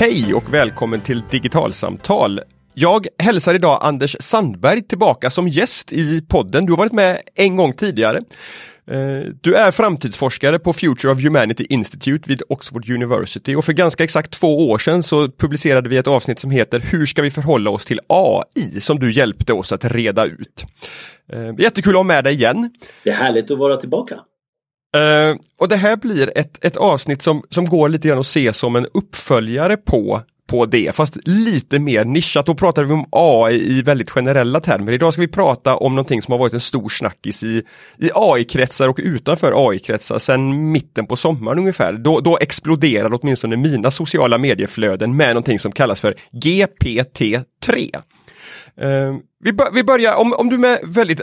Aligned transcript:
Hej 0.00 0.34
och 0.34 0.54
välkommen 0.54 1.00
till 1.00 1.22
Digitalsamtal. 1.30 2.40
Jag 2.74 3.06
hälsar 3.18 3.54
idag 3.54 3.78
Anders 3.82 4.16
Sandberg 4.20 4.82
tillbaka 4.82 5.30
som 5.30 5.48
gäst 5.48 5.92
i 5.92 6.20
podden. 6.28 6.66
Du 6.66 6.72
har 6.72 6.76
varit 6.76 6.92
med 6.92 7.18
en 7.34 7.56
gång 7.56 7.72
tidigare. 7.72 8.16
Eh, 8.90 9.20
du 9.40 9.54
är 9.54 9.70
framtidsforskare 9.70 10.58
på 10.58 10.72
Future 10.72 11.12
of 11.12 11.22
Humanity 11.22 11.66
Institute 11.68 12.28
vid 12.28 12.42
Oxford 12.48 12.90
University 12.90 13.54
och 13.54 13.64
för 13.64 13.72
ganska 13.72 14.04
exakt 14.04 14.30
två 14.30 14.70
år 14.70 14.78
sedan 14.78 15.02
så 15.02 15.28
publicerade 15.28 15.88
vi 15.88 15.96
ett 15.96 16.06
avsnitt 16.06 16.38
som 16.38 16.50
heter 16.50 16.80
Hur 16.80 17.06
ska 17.06 17.22
vi 17.22 17.30
förhålla 17.30 17.70
oss 17.70 17.84
till 17.84 18.00
AI? 18.06 18.80
som 18.80 18.98
du 18.98 19.12
hjälpte 19.12 19.52
oss 19.52 19.72
att 19.72 19.84
reda 19.84 20.24
ut. 20.24 20.64
Eh, 21.32 21.54
jättekul 21.58 21.92
att 21.92 21.98
ha 21.98 22.02
med 22.02 22.24
dig 22.24 22.34
igen. 22.34 22.70
Det 23.04 23.10
är 23.10 23.14
härligt 23.14 23.50
att 23.50 23.58
vara 23.58 23.76
tillbaka. 23.76 24.20
Uh, 24.96 25.36
och 25.58 25.68
det 25.68 25.76
här 25.76 25.96
blir 25.96 26.38
ett, 26.38 26.64
ett 26.64 26.76
avsnitt 26.76 27.22
som, 27.22 27.42
som 27.50 27.64
går 27.64 27.88
lite 27.88 28.08
grann 28.08 28.18
att 28.18 28.26
se 28.26 28.52
som 28.52 28.76
en 28.76 28.86
uppföljare 28.86 29.76
på, 29.76 30.22
på 30.46 30.66
det, 30.66 30.94
fast 30.94 31.16
lite 31.24 31.78
mer 31.78 32.04
nischat. 32.04 32.46
Då 32.46 32.54
pratar 32.54 32.84
vi 32.84 32.92
om 32.92 33.06
AI 33.12 33.78
i 33.78 33.82
väldigt 33.82 34.10
generella 34.10 34.60
termer. 34.60 34.92
Idag 34.92 35.12
ska 35.12 35.22
vi 35.22 35.28
prata 35.28 35.76
om 35.76 35.92
någonting 35.92 36.22
som 36.22 36.32
har 36.32 36.38
varit 36.38 36.54
en 36.54 36.60
stor 36.60 36.88
snackis 36.88 37.42
i, 37.42 37.62
i 37.98 38.10
AI-kretsar 38.14 38.88
och 38.88 39.00
utanför 39.02 39.52
AI-kretsar 39.68 40.18
sedan 40.18 40.72
mitten 40.72 41.06
på 41.06 41.16
sommaren 41.16 41.58
ungefär. 41.58 41.92
Då, 41.92 42.20
då 42.20 42.38
exploderade 42.40 43.16
åtminstone 43.16 43.56
mina 43.56 43.90
sociala 43.90 44.38
medieflöden 44.38 45.16
med 45.16 45.28
någonting 45.28 45.58
som 45.58 45.72
kallas 45.72 46.00
för 46.00 46.14
GPT-3. 46.32 48.02
Uh, 48.82 49.18
vi, 49.44 49.52
vi, 49.74 49.84
börjar, 49.84 50.20
om, 50.20 50.32
om 50.32 50.48
du 50.48 50.58
med 50.58 50.78
väldigt 50.84 51.20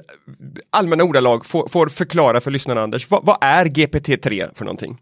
allmänna 0.70 1.04
ordalag 1.04 1.46
får, 1.46 1.68
får 1.68 1.88
förklara 1.88 2.42
för 2.42 2.52
lyssnarna 2.52 2.82
Anders, 2.82 3.12
vad, 3.12 3.26
vad, 3.26 3.38
är 3.42 3.66
GPT-3 3.66 4.56
för 4.56 4.66
någonting? 4.66 4.98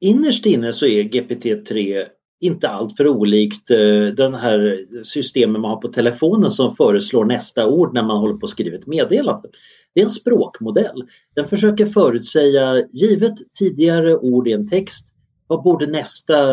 Innerst 0.00 0.46
inne 0.46 0.72
så 0.72 0.86
är 0.86 1.02
GPT-3 1.02 2.04
inte 2.40 2.68
allt 2.68 2.96
för 2.96 3.08
olikt 3.08 3.70
eh, 3.70 4.14
den 4.16 4.34
här 4.34 4.86
systemen 5.02 5.60
man 5.60 5.70
har 5.70 5.80
på 5.80 5.88
telefonen 5.88 6.50
som 6.50 6.76
föreslår 6.76 7.24
nästa 7.24 7.66
ord 7.66 7.94
när 7.94 8.02
man 8.02 8.16
håller 8.16 8.34
på 8.34 8.46
att 8.46 8.50
skriva 8.50 8.76
ett 8.76 8.86
meddelande. 8.86 9.48
Det 9.94 10.00
är 10.00 10.04
en 10.04 10.10
språkmodell. 10.10 11.04
Den 11.34 11.48
försöker 11.48 11.86
förutsäga, 11.86 12.86
givet 12.92 13.34
tidigare 13.58 14.16
ord 14.16 14.48
i 14.48 14.52
en 14.52 14.68
text, 14.68 15.14
vad 15.46 15.62
borde 15.62 15.86
nästa 15.86 16.44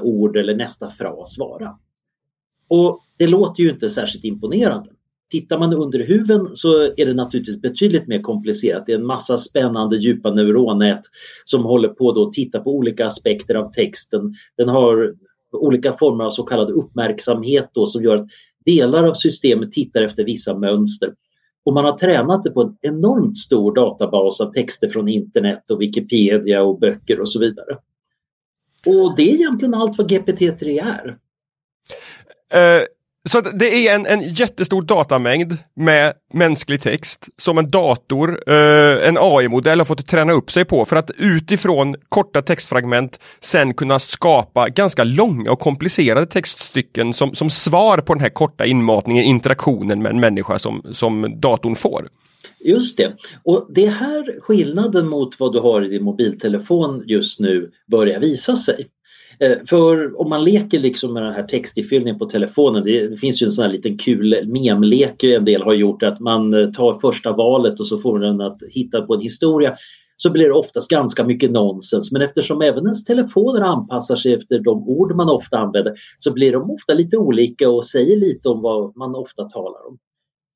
ord 0.00 0.36
eller 0.36 0.54
nästa 0.54 0.90
fras 0.90 1.38
vara? 1.38 1.78
Och 2.68 3.00
det 3.18 3.26
låter 3.26 3.62
ju 3.62 3.70
inte 3.70 3.88
särskilt 3.88 4.24
imponerande. 4.24 4.90
Tittar 5.30 5.58
man 5.58 5.74
under 5.74 5.98
huven 6.06 6.46
så 6.46 6.82
är 6.82 7.06
det 7.06 7.14
naturligtvis 7.14 7.60
betydligt 7.60 8.06
mer 8.06 8.22
komplicerat. 8.22 8.86
Det 8.86 8.92
är 8.92 8.98
en 8.98 9.06
massa 9.06 9.38
spännande 9.38 9.96
djupa 9.96 10.30
neuronnät 10.30 11.00
som 11.44 11.64
håller 11.64 11.88
på 11.88 12.10
att 12.10 12.32
titta 12.32 12.60
på 12.60 12.76
olika 12.76 13.06
aspekter 13.06 13.54
av 13.54 13.72
texten. 13.72 14.34
Den 14.56 14.68
har 14.68 15.14
olika 15.52 15.92
former 15.92 16.24
av 16.24 16.30
så 16.30 16.42
kallad 16.42 16.70
uppmärksamhet 16.70 17.70
då, 17.72 17.86
som 17.86 18.02
gör 18.02 18.16
att 18.16 18.28
delar 18.64 19.04
av 19.04 19.14
systemet 19.14 19.72
tittar 19.72 20.02
efter 20.02 20.24
vissa 20.24 20.58
mönster. 20.58 21.14
Och 21.64 21.72
man 21.72 21.84
har 21.84 21.98
tränat 21.98 22.42
det 22.42 22.50
på 22.50 22.62
en 22.62 22.76
enormt 22.80 23.38
stor 23.38 23.74
databas 23.74 24.40
av 24.40 24.52
texter 24.52 24.88
från 24.88 25.08
internet 25.08 25.70
och 25.70 25.80
Wikipedia 25.80 26.62
och 26.62 26.78
böcker 26.78 27.20
och 27.20 27.28
så 27.28 27.38
vidare. 27.38 27.78
Och 28.86 29.16
det 29.16 29.30
är 29.30 29.34
egentligen 29.34 29.74
allt 29.74 29.98
vad 29.98 30.10
GPT-3 30.10 30.82
är. 30.82 31.16
Uh, 32.54 32.86
så 33.26 33.40
det 33.40 33.88
är 33.88 33.94
en, 33.94 34.06
en 34.06 34.20
jättestor 34.20 34.82
datamängd 34.82 35.56
med 35.76 36.12
mänsklig 36.32 36.80
text 36.80 37.28
som 37.36 37.58
en 37.58 37.70
dator, 37.70 38.42
eh, 38.46 39.08
en 39.08 39.18
AI-modell 39.20 39.80
har 39.80 39.84
fått 39.84 40.06
träna 40.06 40.32
upp 40.32 40.50
sig 40.50 40.64
på 40.64 40.84
för 40.84 40.96
att 40.96 41.10
utifrån 41.16 41.94
korta 42.08 42.42
textfragment 42.42 43.20
sen 43.40 43.74
kunna 43.74 43.98
skapa 43.98 44.68
ganska 44.68 45.04
långa 45.04 45.52
och 45.52 45.60
komplicerade 45.60 46.26
textstycken 46.26 47.12
som, 47.12 47.34
som 47.34 47.50
svar 47.50 47.98
på 47.98 48.14
den 48.14 48.22
här 48.22 48.30
korta 48.30 48.66
inmatningen, 48.66 49.24
interaktionen 49.24 50.02
med 50.02 50.10
en 50.10 50.20
människa 50.20 50.58
som, 50.58 50.82
som 50.92 51.40
datorn 51.40 51.76
får. 51.76 52.08
Just 52.64 52.96
det. 52.96 53.12
Och 53.44 53.66
det 53.74 53.86
är 53.86 53.90
här 53.90 54.40
skillnaden 54.40 55.08
mot 55.08 55.40
vad 55.40 55.52
du 55.52 55.60
har 55.60 55.82
i 55.84 55.88
din 55.88 56.04
mobiltelefon 56.04 57.02
just 57.06 57.40
nu 57.40 57.70
börjar 57.90 58.20
visa 58.20 58.56
sig. 58.56 58.86
Eh, 59.40 59.56
för 59.68 60.20
om 60.20 60.28
man 60.28 60.44
leker 60.44 60.78
liksom 60.78 61.12
med 61.12 61.22
den 61.22 61.32
här 61.32 61.42
textifyllningen 61.42 62.18
på 62.18 62.26
telefonen, 62.26 62.84
det, 62.84 63.20
finns 63.20 63.42
ju 63.42 63.44
en 63.44 63.52
sån 63.52 63.64
här 63.64 63.72
liten 63.72 63.98
kul 63.98 64.46
memlek 64.46 65.24
en 65.24 65.44
del 65.44 65.62
har 65.62 65.74
gjort 65.74 66.02
att 66.02 66.20
man 66.20 66.54
eh, 66.54 66.70
tar 66.70 66.94
första 66.94 67.32
valet 67.32 67.80
och 67.80 67.86
så 67.86 67.98
får 67.98 68.18
den 68.18 68.40
att 68.40 68.58
hitta 68.70 69.02
på 69.02 69.14
en 69.14 69.20
historia 69.20 69.76
så 70.16 70.30
blir 70.30 70.44
det 70.44 70.52
oftast 70.52 70.90
ganska 70.90 71.24
mycket 71.24 71.50
nonsens. 71.50 72.12
Men 72.12 72.22
eftersom 72.22 72.62
även 72.62 72.84
ens 72.84 73.04
telefoner 73.04 73.60
anpassar 73.60 74.16
sig 74.16 74.34
efter 74.34 74.58
de 74.58 74.88
ord 74.88 75.16
man 75.16 75.28
ofta 75.28 75.58
använder 75.58 75.94
så 76.18 76.32
blir 76.32 76.52
de 76.52 76.70
ofta 76.70 76.94
lite 76.94 77.16
olika 77.16 77.70
och 77.70 77.84
säger 77.84 78.16
lite 78.16 78.48
om 78.48 78.62
vad 78.62 78.96
man 78.96 79.16
ofta 79.16 79.44
talar 79.44 79.86
om. 79.88 79.98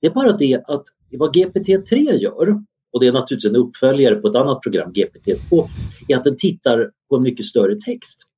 Det 0.01 0.07
är 0.07 0.11
bara 0.11 0.37
det 0.37 0.63
att 0.67 0.83
vad 1.19 1.37
GPT-3 1.37 2.19
gör, 2.19 2.63
och 2.93 3.01
det 3.01 3.07
är 3.07 3.13
naturligtvis 3.13 3.51
en 3.51 3.57
uppföljare 3.57 4.15
på 4.15 4.29
ett 4.29 4.37
annat 4.37 4.63
program, 4.63 4.93
GPT-2, 4.93 5.67
är 6.09 6.17
att 6.17 6.25
den 6.25 6.37
tittar 6.37 6.91
på 7.11 7.17
en 7.17 7.23
mycket 7.23 7.47
större 7.47 7.77
text. 7.87 8.30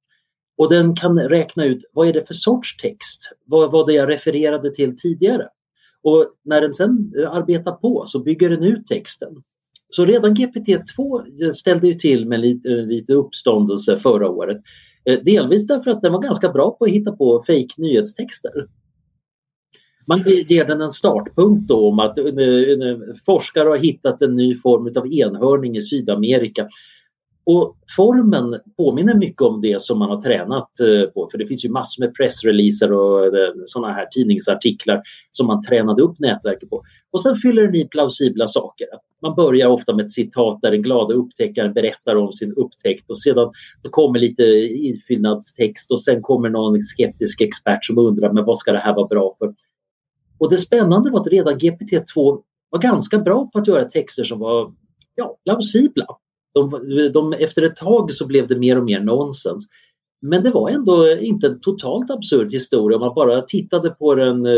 Och 0.58 0.70
den 0.70 0.96
kan 0.96 1.18
räkna 1.18 1.64
ut 1.64 1.90
vad 1.92 2.08
är 2.08 2.12
det 2.12 2.26
för 2.26 2.34
sorts 2.34 2.76
text? 2.76 3.32
Vad 3.46 3.72
var 3.72 3.86
det 3.86 3.92
jag 3.92 4.08
refererade 4.08 4.74
till 4.74 4.96
tidigare? 4.96 5.48
Och 6.02 6.30
när 6.44 6.60
den 6.60 6.74
sen 6.74 7.12
eh, 7.18 7.32
arbetar 7.32 7.72
på 7.72 8.04
så 8.06 8.22
bygger 8.22 8.50
den 8.50 8.62
ut 8.62 8.86
texten. 8.86 9.28
Så 9.88 10.04
redan 10.04 10.34
GPT-2 10.34 11.50
ställde 11.52 11.86
ju 11.86 11.94
till 11.94 12.28
med 12.28 12.40
lite, 12.40 12.68
eh, 12.68 12.86
lite 12.86 13.12
uppståndelse 13.12 13.98
förra 13.98 14.28
året. 14.28 14.62
Eh, 15.04 15.18
delvis 15.24 15.66
därför 15.66 15.90
att 15.90 16.02
den 16.02 16.12
var 16.12 16.22
ganska 16.22 16.48
bra 16.48 16.70
på 16.70 16.84
att 16.84 16.90
hitta 16.90 17.12
på 17.12 17.44
fake 17.46 17.74
nyhetstexter. 17.78 18.66
Man 20.08 20.22
ger 20.48 20.64
den 20.64 20.80
en 20.80 20.90
startpunkt 20.90 21.68
då 21.68 21.88
om 21.88 21.98
att 21.98 22.18
forskare 23.26 23.68
har 23.68 23.76
hittat 23.76 24.22
en 24.22 24.34
ny 24.34 24.54
form 24.54 24.92
av 24.96 25.12
enhörning 25.12 25.76
i 25.76 25.82
Sydamerika 25.82 26.68
och 27.44 27.76
formen 27.96 28.60
påminner 28.76 29.14
mycket 29.14 29.40
om 29.40 29.60
det 29.60 29.82
som 29.82 29.98
man 29.98 30.10
har 30.10 30.20
tränat 30.20 30.80
eh, 30.80 31.10
på 31.10 31.28
för 31.30 31.38
det 31.38 31.46
finns 31.46 31.64
ju 31.64 31.68
massor 31.68 32.04
med 32.04 32.14
pressreleaser 32.14 32.92
och 32.92 33.26
eh, 33.26 33.52
sådana 33.64 33.92
här 33.92 34.06
tidningsartiklar 34.06 35.02
som 35.30 35.46
man 35.46 35.62
tränade 35.62 36.02
upp 36.02 36.18
nätverket 36.18 36.70
på. 36.70 36.82
Och 37.10 37.22
sen 37.22 37.36
fyller 37.36 37.62
den 37.62 37.74
i 37.74 37.88
plausibla 37.88 38.46
saker. 38.46 38.86
Man 39.22 39.34
börjar 39.34 39.68
ofta 39.68 39.96
med 39.96 40.04
ett 40.04 40.12
citat 40.12 40.58
där 40.62 40.70
den 40.70 40.82
glada 40.82 41.14
upptäckaren 41.14 41.72
berättar 41.72 42.16
om 42.16 42.32
sin 42.32 42.52
upptäckt 42.52 43.10
och 43.10 43.18
sedan 43.18 43.52
kommer 43.90 44.18
lite 44.18 44.42
infyllnadstext 44.62 45.90
och 45.90 46.02
sen 46.02 46.22
kommer 46.22 46.48
någon 46.48 46.82
skeptisk 46.82 47.40
expert 47.40 47.84
som 47.84 47.98
undrar 47.98 48.32
men 48.32 48.44
vad 48.44 48.58
ska 48.58 48.72
det 48.72 48.78
här 48.78 48.94
vara 48.94 49.06
bra 49.06 49.36
för? 49.38 49.54
Och 50.38 50.50
det 50.50 50.56
spännande 50.56 51.10
var 51.10 51.20
att 51.20 51.26
redan 51.26 51.58
GPT-2 51.58 52.42
var 52.70 52.78
ganska 52.78 53.18
bra 53.18 53.50
på 53.52 53.58
att 53.58 53.68
göra 53.68 53.84
texter 53.84 54.24
som 54.24 54.38
var 54.38 54.72
ja, 55.14 55.36
plausibla. 55.44 56.06
De, 56.54 56.70
de, 57.14 57.32
efter 57.32 57.62
ett 57.62 57.76
tag 57.76 58.12
så 58.12 58.26
blev 58.26 58.46
det 58.46 58.58
mer 58.58 58.78
och 58.78 58.84
mer 58.84 59.00
nonsens. 59.00 59.68
Men 60.22 60.42
det 60.42 60.50
var 60.50 60.70
ändå 60.70 61.10
inte 61.10 61.46
en 61.46 61.60
totalt 61.60 62.10
absurd 62.10 62.52
historia. 62.52 62.96
Om 62.96 63.00
man 63.00 63.14
bara 63.14 63.42
tittade 63.42 63.90
på 63.90 64.14
den 64.14 64.46
eh, 64.46 64.52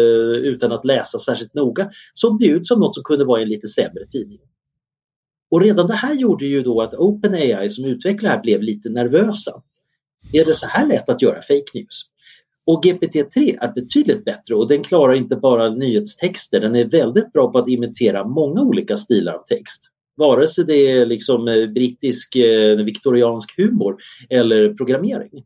utan 0.53 0.73
att 0.73 0.85
läsa 0.85 1.19
särskilt 1.19 1.55
noga 1.55 1.91
såg 2.15 2.39
det 2.39 2.47
ut 2.47 2.67
som 2.67 2.81
något 2.81 2.95
som 2.95 3.05
kunde 3.05 3.25
vara 3.25 3.41
en 3.41 3.49
lite 3.49 3.69
sämre 3.69 4.07
tidning. 4.07 4.39
Och 5.51 5.61
redan 5.61 5.87
det 5.87 5.95
här 5.95 6.15
gjorde 6.15 6.47
ju 6.47 6.63
då 6.63 6.83
att 6.83 6.95
OpenAI 6.95 7.69
som 7.69 7.85
utvecklar 7.85 8.31
här 8.31 8.43
blev 8.43 8.63
lite 8.63 8.89
nervösa. 8.89 9.63
Är 10.33 10.45
det 10.45 10.55
så 10.55 10.67
här 10.67 10.87
lätt 10.87 11.09
att 11.09 11.23
göra 11.23 11.43
fake 11.43 11.71
news? 11.75 12.03
Och 12.67 12.85
GPT-3 12.85 13.59
är 13.61 13.73
betydligt 13.73 14.25
bättre 14.25 14.55
och 14.55 14.69
den 14.69 14.83
klarar 14.83 15.15
inte 15.15 15.37
bara 15.37 15.75
nyhetstexter, 15.75 16.61
den 16.61 16.77
är 16.77 16.85
väldigt 16.85 17.33
bra 17.33 17.53
på 17.53 17.59
att 17.59 17.69
imitera 17.69 18.27
många 18.27 18.61
olika 18.61 18.97
stilar 18.97 19.33
av 19.33 19.43
text. 19.43 19.91
Vare 20.17 20.47
sig 20.47 20.65
det 20.65 20.91
är 20.91 21.07
liksom 21.07 21.49
eh, 21.49 21.67
brittisk 21.67 22.37
eh, 22.37 22.85
viktoriansk 22.85 23.57
humor 23.57 23.97
eller 24.31 24.75
programmering. 24.75 25.45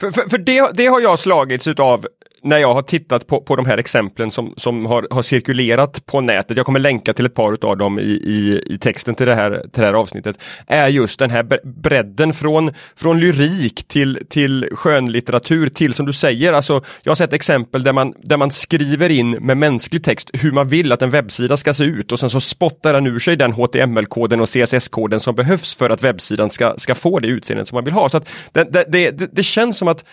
För, 0.00 0.10
för, 0.10 0.28
för 0.30 0.38
det, 0.38 0.70
det, 0.74 0.86
har 0.86 1.00
jag 1.00 1.18
slagits 1.18 1.68
utav 1.68 2.06
när 2.44 2.58
jag 2.58 2.74
har 2.74 2.82
tittat 2.82 3.26
på, 3.26 3.40
på 3.40 3.56
de 3.56 3.66
här 3.66 3.78
exemplen 3.78 4.30
som, 4.30 4.54
som 4.56 4.86
har, 4.86 5.06
har 5.10 5.22
cirkulerat 5.22 6.06
på 6.06 6.20
nätet, 6.20 6.56
jag 6.56 6.66
kommer 6.66 6.80
länka 6.80 7.12
till 7.12 7.26
ett 7.26 7.34
par 7.34 7.64
av 7.64 7.76
dem 7.76 7.98
i, 7.98 8.02
i, 8.02 8.62
i 8.66 8.78
texten 8.78 9.14
till 9.14 9.26
det, 9.26 9.34
här, 9.34 9.50
till 9.50 9.80
det 9.80 9.86
här 9.86 9.94
avsnittet, 9.94 10.38
är 10.66 10.88
just 10.88 11.18
den 11.18 11.30
här 11.30 11.46
bredden 11.64 12.32
från, 12.32 12.70
från 12.96 13.20
lyrik 13.20 13.88
till, 13.88 14.18
till 14.28 14.68
skönlitteratur 14.72 15.68
till 15.68 15.94
som 15.94 16.06
du 16.06 16.12
säger, 16.12 16.52
alltså 16.52 16.84
jag 17.02 17.10
har 17.10 17.16
sett 17.16 17.32
exempel 17.32 17.82
där 17.82 17.92
man, 17.92 18.14
där 18.22 18.36
man 18.36 18.50
skriver 18.50 19.08
in 19.10 19.30
med 19.30 19.56
mänsklig 19.56 20.04
text 20.04 20.30
hur 20.32 20.52
man 20.52 20.68
vill 20.68 20.92
att 20.92 21.02
en 21.02 21.10
webbsida 21.10 21.56
ska 21.56 21.74
se 21.74 21.84
ut 21.84 22.12
och 22.12 22.20
sen 22.20 22.30
så 22.30 22.40
spottar 22.40 22.92
den 22.92 23.06
ur 23.06 23.18
sig 23.18 23.36
den 23.36 23.52
HTML-koden 23.52 24.40
och 24.40 24.48
CSS-koden 24.48 25.20
som 25.20 25.34
behövs 25.34 25.76
för 25.76 25.90
att 25.90 26.02
webbsidan 26.02 26.50
ska, 26.50 26.74
ska 26.78 26.94
få 26.94 27.18
det 27.18 27.28
utseendet 27.28 27.68
som 27.68 27.76
man 27.76 27.84
vill 27.84 27.94
ha. 27.94 28.08
Så 28.08 28.16
att 28.16 28.28
det, 28.52 28.64
det, 28.64 29.10
det, 29.10 29.28
det 29.32 29.42
känns 29.42 29.78
som 29.78 29.88
att 29.88 30.04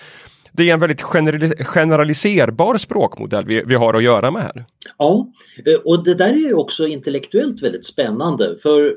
det 0.60 0.70
är 0.70 0.74
en 0.74 0.80
väldigt 0.80 1.02
generaliserbar 1.66 2.78
språkmodell 2.78 3.46
vi, 3.46 3.64
vi 3.66 3.76
har 3.76 3.94
att 3.94 4.04
göra 4.04 4.32
med 4.32 4.42
här. 4.42 4.66
Ja, 4.98 5.32
eh, 5.66 5.80
och 5.86 6.04
det 6.04 6.14
där 6.14 6.34
är 6.34 6.38
ju 6.38 6.54
också 6.54 6.88
intellektuellt 6.88 7.64
väldigt 7.64 7.86
spännande 7.86 8.56
för 8.64 8.96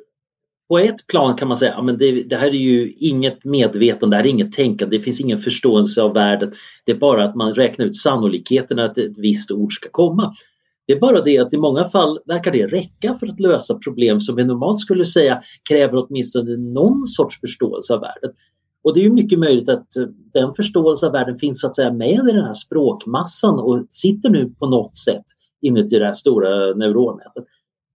på 0.68 0.78
ett 0.78 1.06
plan 1.06 1.36
kan 1.36 1.48
man 1.48 1.56
säga 1.56 1.74
att 1.74 1.98
det, 1.98 2.22
det, 2.22 2.36
här 2.36 2.46
är 2.46 2.52
ju 2.52 2.92
inget 2.92 3.44
medvetande, 3.44 4.16
det 4.16 4.18
här 4.18 4.24
är 4.24 4.30
inget 4.30 4.52
tänkande, 4.52 4.96
det 4.96 5.02
finns 5.02 5.20
ingen 5.20 5.38
förståelse 5.38 6.02
av 6.02 6.14
världen. 6.14 6.52
Det 6.84 6.92
är 6.92 6.96
bara 6.96 7.24
att 7.24 7.36
man 7.36 7.54
räknar 7.54 7.86
ut 7.86 7.96
sannolikheten 7.96 8.78
att 8.78 8.98
ett 8.98 9.18
visst 9.18 9.50
ord 9.50 9.72
ska 9.72 9.88
komma. 9.90 10.34
Det 10.86 10.92
är 10.92 11.00
bara 11.00 11.20
det 11.20 11.38
att 11.38 11.54
i 11.54 11.56
många 11.56 11.84
fall 11.84 12.18
verkar 12.26 12.50
det 12.50 12.66
räcka 12.66 13.14
för 13.14 13.26
att 13.26 13.40
lösa 13.40 13.74
problem 13.74 14.20
som 14.20 14.36
vi 14.36 14.44
normalt 14.44 14.80
skulle 14.80 15.04
säga 15.04 15.40
kräver 15.68 16.06
åtminstone 16.06 16.56
någon 16.56 17.06
sorts 17.06 17.40
förståelse 17.40 17.94
av 17.94 18.00
världen. 18.00 18.30
Och 18.84 18.94
det 18.94 19.00
är 19.00 19.04
ju 19.04 19.12
mycket 19.12 19.38
möjligt 19.38 19.68
att 19.68 19.96
eh, 19.96 20.06
den 20.32 20.54
förståelse 20.54 21.06
av 21.06 21.12
världen 21.12 21.38
finns 21.38 21.60
så 21.60 21.66
att 21.66 21.76
säga 21.76 21.92
med 21.92 22.10
i 22.10 22.32
den 22.32 22.44
här 22.44 22.52
språkmassan 22.52 23.58
och 23.58 23.86
sitter 23.90 24.30
nu 24.30 24.50
på 24.58 24.66
något 24.66 24.96
sätt 24.96 25.24
inuti 25.60 25.98
det 25.98 26.06
här 26.06 26.12
stora 26.12 26.74
neuronnätet. 26.74 27.44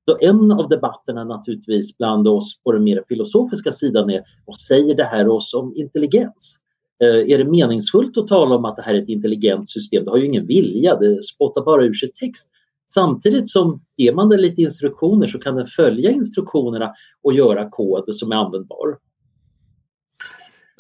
Så 0.10 0.18
en 0.20 0.52
av 0.52 0.70
debatterna 0.70 1.24
naturligtvis 1.24 1.98
bland 1.98 2.28
oss 2.28 2.62
på 2.64 2.72
den 2.72 2.84
mer 2.84 3.04
filosofiska 3.08 3.72
sidan 3.72 4.10
är 4.10 4.24
vad 4.46 4.60
säger 4.60 4.96
det 4.96 5.04
här 5.04 5.28
oss 5.28 5.54
om 5.54 5.74
intelligens? 5.76 6.60
Eh, 7.04 7.34
är 7.34 7.38
det 7.38 7.46
meningsfullt 7.46 8.18
att 8.18 8.28
tala 8.28 8.56
om 8.56 8.66
att 8.66 8.76
det 8.76 8.82
här 8.82 8.94
är 8.94 9.02
ett 9.02 9.10
intelligent 9.10 9.70
system? 9.70 10.06
Det 10.06 10.12
har 10.12 10.18
ju 10.18 10.26
ingen 10.26 10.48
vilja, 10.48 10.96
det 10.96 11.24
spottar 11.24 11.62
bara 11.62 11.84
ur 11.84 11.94
sig 11.94 12.12
text. 12.12 12.52
Samtidigt 12.94 13.50
som 13.50 13.82
ger 13.98 14.14
man 14.14 14.30
det 14.30 14.38
lite 14.38 14.62
instruktioner 14.62 15.28
så 15.28 15.40
kan 15.40 15.56
den 15.56 15.68
följa 15.68 16.12
instruktionerna 16.12 16.94
och 17.24 17.34
göra 17.34 17.70
kod 17.70 18.16
som 18.16 18.32
är 18.32 18.36
användbar. 18.36 18.98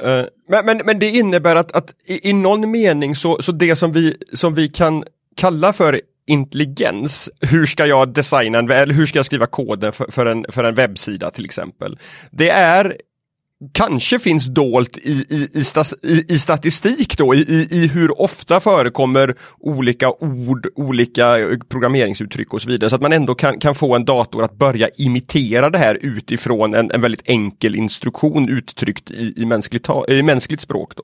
Uh, 0.05 0.25
men, 0.49 0.65
men, 0.65 0.81
men 0.85 0.99
det 0.99 1.09
innebär 1.09 1.55
att, 1.55 1.71
att 1.71 1.94
i, 2.05 2.29
i 2.29 2.33
någon 2.33 2.71
mening 2.71 3.15
så, 3.15 3.41
så 3.41 3.51
det 3.51 3.75
som 3.75 3.91
vi, 3.91 4.17
som 4.33 4.55
vi 4.55 4.69
kan 4.69 5.03
kalla 5.35 5.73
för 5.73 6.01
intelligens, 6.27 7.29
hur 7.41 7.65
ska 7.65 7.85
jag 7.85 8.09
designa 8.13 8.59
en, 8.59 8.71
eller 8.71 8.94
hur 8.94 9.05
ska 9.05 9.19
jag 9.19 9.25
skriva 9.25 9.45
koden 9.45 9.94
för, 9.94 10.11
för, 10.11 10.25
en, 10.25 10.45
för 10.49 10.63
en 10.63 10.75
webbsida 10.75 11.29
till 11.29 11.45
exempel. 11.45 11.99
Det 12.31 12.49
är 12.49 12.97
kanske 13.71 14.19
finns 14.19 14.45
dolt 14.45 14.98
i, 14.98 15.25
i, 15.30 15.50
i, 15.54 15.63
stas, 15.63 15.95
i, 16.04 16.33
i 16.33 16.39
statistik 16.39 17.18
då, 17.18 17.36
i, 17.36 17.68
i 17.71 17.88
hur 17.88 18.21
ofta 18.21 18.59
förekommer 18.59 19.36
olika 19.59 20.12
ord, 20.12 20.68
olika 20.75 21.39
eh, 21.39 21.57
programmeringsuttryck 21.69 22.54
och 22.54 22.62
så 22.62 22.69
vidare, 22.69 22.89
så 22.89 22.95
att 22.95 23.01
man 23.01 23.13
ändå 23.13 23.36
kan, 23.36 23.59
kan 23.59 23.75
få 23.75 23.95
en 23.95 24.06
dator 24.06 24.44
att 24.44 24.54
börja 24.54 24.89
imitera 24.98 25.69
det 25.69 25.77
här 25.77 25.98
utifrån 26.01 26.74
en, 26.74 26.92
en 26.92 27.01
väldigt 27.01 27.30
enkel 27.30 27.75
instruktion 27.75 28.50
uttryckt 28.50 29.12
i, 29.12 29.33
i, 29.38 29.45
mänskligt, 29.45 29.89
i 30.07 30.24
mänskligt 30.24 30.62
språk. 30.62 30.94
Då. 30.95 31.03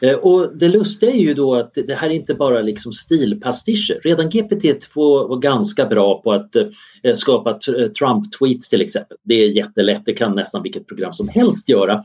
Eh, 0.00 0.14
och 0.14 0.56
det 0.56 0.68
lustiga 0.68 1.10
är 1.10 1.18
ju 1.18 1.34
då 1.34 1.54
att 1.54 1.74
det 1.74 1.94
här 1.94 2.10
är 2.10 2.14
inte 2.14 2.34
bara 2.34 2.62
liksom 2.62 2.92
stilpastischer. 2.92 4.00
Redan 4.02 4.30
GPT-2 4.30 5.28
var 5.28 5.36
ganska 5.36 5.86
bra 5.86 6.22
på 6.22 6.32
att 6.32 6.56
eh, 6.56 7.14
skapa 7.14 7.50
eh, 7.50 7.90
Trump-tweets 7.90 8.70
till 8.70 8.80
exempel. 8.80 9.16
Det 9.22 9.34
är 9.34 9.48
jättelätt, 9.48 10.02
det 10.04 10.12
kan 10.12 10.34
nästan 10.34 10.62
vilket 10.62 10.86
program 10.86 11.12
som 11.12 11.28
helst 11.28 11.68
göra. 11.68 12.04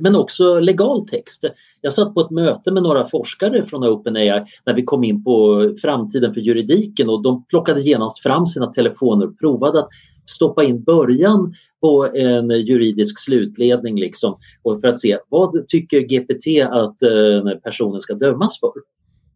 Men 0.00 0.16
också 0.16 0.60
legal 0.60 1.08
text. 1.08 1.44
Jag 1.80 1.92
satt 1.92 2.14
på 2.14 2.20
ett 2.20 2.30
möte 2.30 2.70
med 2.70 2.82
några 2.82 3.04
forskare 3.04 3.62
från 3.62 3.84
OpenAI 3.84 4.44
när 4.66 4.74
vi 4.74 4.82
kom 4.82 5.04
in 5.04 5.24
på 5.24 5.68
framtiden 5.82 6.34
för 6.34 6.40
juridiken 6.40 7.08
och 7.08 7.22
de 7.22 7.44
plockade 7.44 7.80
genast 7.80 8.22
fram 8.22 8.46
sina 8.46 8.66
telefoner 8.66 9.26
och 9.26 9.38
provade 9.38 9.78
att 9.78 9.88
stoppa 10.26 10.64
in 10.64 10.82
början 10.82 11.54
på 11.80 12.08
en 12.14 12.50
juridisk 12.50 13.18
slutledning 13.18 14.00
liksom, 14.00 14.38
och 14.62 14.80
för 14.80 14.88
att 14.88 15.00
se 15.00 15.18
vad 15.28 15.68
tycker 15.68 16.00
GPT 16.00 16.46
att 16.70 17.02
eh, 17.02 17.58
personen 17.64 18.00
ska 18.00 18.14
dömas 18.14 18.60
för. 18.60 18.72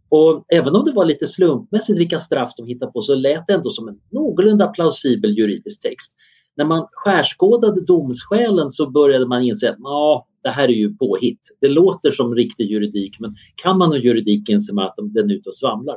Och 0.08 0.44
även 0.52 0.76
om 0.76 0.84
det 0.84 0.92
var 0.92 1.04
lite 1.04 1.26
slumpmässigt 1.26 1.98
vilka 1.98 2.18
straff 2.18 2.52
de 2.56 2.66
hittade 2.66 2.92
på 2.92 3.00
så 3.00 3.14
lät 3.14 3.46
det 3.46 3.52
ändå 3.52 3.70
som 3.70 3.88
en 3.88 3.98
någorlunda 4.10 4.66
plausibel 4.66 5.38
juridisk 5.38 5.82
text. 5.82 6.16
När 6.56 6.64
man 6.64 6.86
skärskådade 6.92 7.84
domsskälen 7.84 8.70
så 8.70 8.90
började 8.90 9.26
man 9.26 9.42
inse 9.42 9.70
att 9.70 9.78
nah, 9.78 10.22
det 10.42 10.50
här 10.50 10.68
är 10.68 10.72
ju 10.72 10.96
påhitt. 10.96 11.40
Det 11.60 11.68
låter 11.68 12.10
som 12.10 12.34
riktig 12.34 12.70
juridik 12.70 13.20
men 13.20 13.34
kan 13.54 13.78
man 13.78 13.88
ha 13.88 13.98
juridik 13.98 14.48
inser 14.48 14.74
man 14.74 14.84
att 14.84 14.94
den 14.96 15.30
är 15.30 15.34
ute 15.34 15.48
och 15.48 15.54
svamlar. 15.54 15.96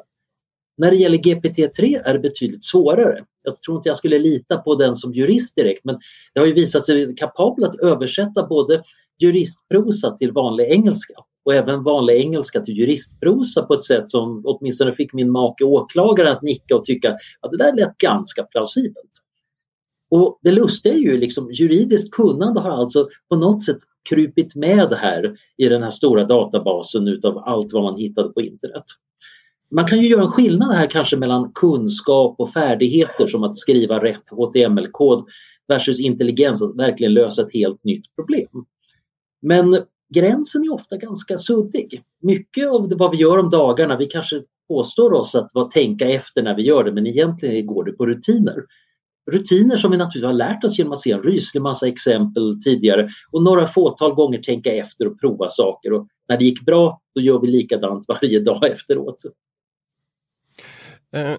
När 0.79 0.91
det 0.91 0.97
gäller 0.97 1.17
GPT-3 1.17 2.01
är 2.05 2.13
det 2.13 2.19
betydligt 2.19 2.65
svårare. 2.65 3.19
Jag 3.43 3.55
tror 3.55 3.77
inte 3.77 3.89
jag 3.89 3.97
skulle 3.97 4.19
lita 4.19 4.57
på 4.57 4.75
den 4.75 4.95
som 4.95 5.13
jurist 5.13 5.55
direkt 5.55 5.85
men 5.85 5.99
det 6.33 6.39
har 6.39 6.47
ju 6.47 6.53
visat 6.53 6.85
sig 6.85 7.15
kapabel 7.15 7.63
att 7.63 7.81
översätta 7.81 8.47
både 8.47 8.83
juristprosa 9.19 10.17
till 10.17 10.31
vanlig 10.31 10.65
engelska 10.65 11.13
och 11.45 11.53
även 11.53 11.83
vanlig 11.83 12.15
engelska 12.15 12.61
till 12.61 12.77
juristprosa 12.77 13.61
på 13.61 13.73
ett 13.73 13.83
sätt 13.83 14.09
som 14.09 14.41
åtminstone 14.45 14.95
fick 14.95 15.13
min 15.13 15.31
make 15.31 15.63
åklagare 15.63 16.31
att 16.31 16.41
nicka 16.41 16.75
och 16.75 16.85
tycka 16.85 17.15
att 17.41 17.51
det 17.51 17.57
där 17.57 17.75
lät 17.75 17.97
ganska 17.97 18.43
plausibelt. 18.43 19.11
Och 20.11 20.39
det 20.41 20.51
lustiga 20.51 20.93
är 20.93 20.97
ju 20.97 21.17
liksom 21.17 21.51
juridiskt 21.51 22.11
kunnande 22.11 22.59
har 22.59 22.71
alltså 22.71 23.07
på 23.29 23.35
något 23.35 23.63
sätt 23.63 23.77
krupit 24.09 24.55
med 24.55 24.93
här 24.93 25.35
i 25.57 25.69
den 25.69 25.83
här 25.83 25.89
stora 25.89 26.25
databasen 26.25 27.07
utav 27.07 27.37
allt 27.37 27.73
vad 27.73 27.83
man 27.83 27.97
hittade 27.97 28.29
på 28.29 28.41
internet. 28.41 28.83
Man 29.71 29.88
kan 29.88 30.01
ju 30.01 30.07
göra 30.07 30.21
en 30.21 30.31
skillnad 30.31 30.71
här 30.71 30.88
kanske 30.88 31.18
mellan 31.18 31.51
kunskap 31.51 32.36
och 32.39 32.54
färdigheter 32.54 33.27
som 33.27 33.44
att 33.44 33.57
skriva 33.57 34.04
rätt 34.04 34.30
HTML-kod 34.31 35.27
versus 35.68 36.00
intelligens, 36.00 36.62
att 36.62 36.77
verkligen 36.77 37.13
lösa 37.13 37.42
ett 37.42 37.54
helt 37.54 37.83
nytt 37.83 38.16
problem. 38.16 38.66
Men 39.42 39.81
gränsen 40.13 40.63
är 40.63 40.74
ofta 40.74 40.98
ganska 40.98 41.38
suddig. 41.38 42.01
Mycket 42.21 42.69
av 42.69 42.89
det, 42.89 42.95
vad 42.95 43.12
vi 43.12 43.18
gör 43.18 43.38
om 43.38 43.50
dagarna, 43.50 43.98
vi 43.98 44.06
kanske 44.06 44.42
påstår 44.68 45.13
oss 45.13 45.36
att 45.36 45.50
vad, 45.54 45.69
tänka 45.69 46.10
efter 46.10 46.44
när 46.44 46.56
vi 46.56 46.63
gör 46.63 46.83
det 46.83 46.92
men 46.92 47.07
egentligen 47.07 47.66
går 47.66 47.83
det 47.83 47.92
på 47.92 48.06
rutiner. 48.06 48.56
Rutiner 49.31 49.77
som 49.77 49.92
vi 49.92 49.98
naturligtvis 49.98 50.24
har 50.24 50.33
lärt 50.33 50.63
oss 50.63 50.77
genom 50.77 50.94
att 50.94 51.01
se 51.01 51.12
en 51.12 51.24
ryslig 51.24 51.62
massa 51.62 51.88
exempel 51.88 52.62
tidigare 52.63 53.10
och 53.31 53.44
några 53.44 53.68
fåtal 53.68 54.13
gånger 54.13 54.39
tänka 54.39 54.71
efter 54.71 55.07
och 55.07 55.19
prova 55.19 55.50
saker 55.50 55.94
och 55.94 56.07
när 56.30 56.38
det 56.38 56.45
gick 56.45 56.66
bra 56.66 57.01
då 57.16 57.21
gör 57.21 57.39
vi 57.39 57.48
likadant 57.48 58.06
varje 58.07 58.39
dag 58.39 58.71
efteråt. 58.71 59.16
Eh, 61.15 61.35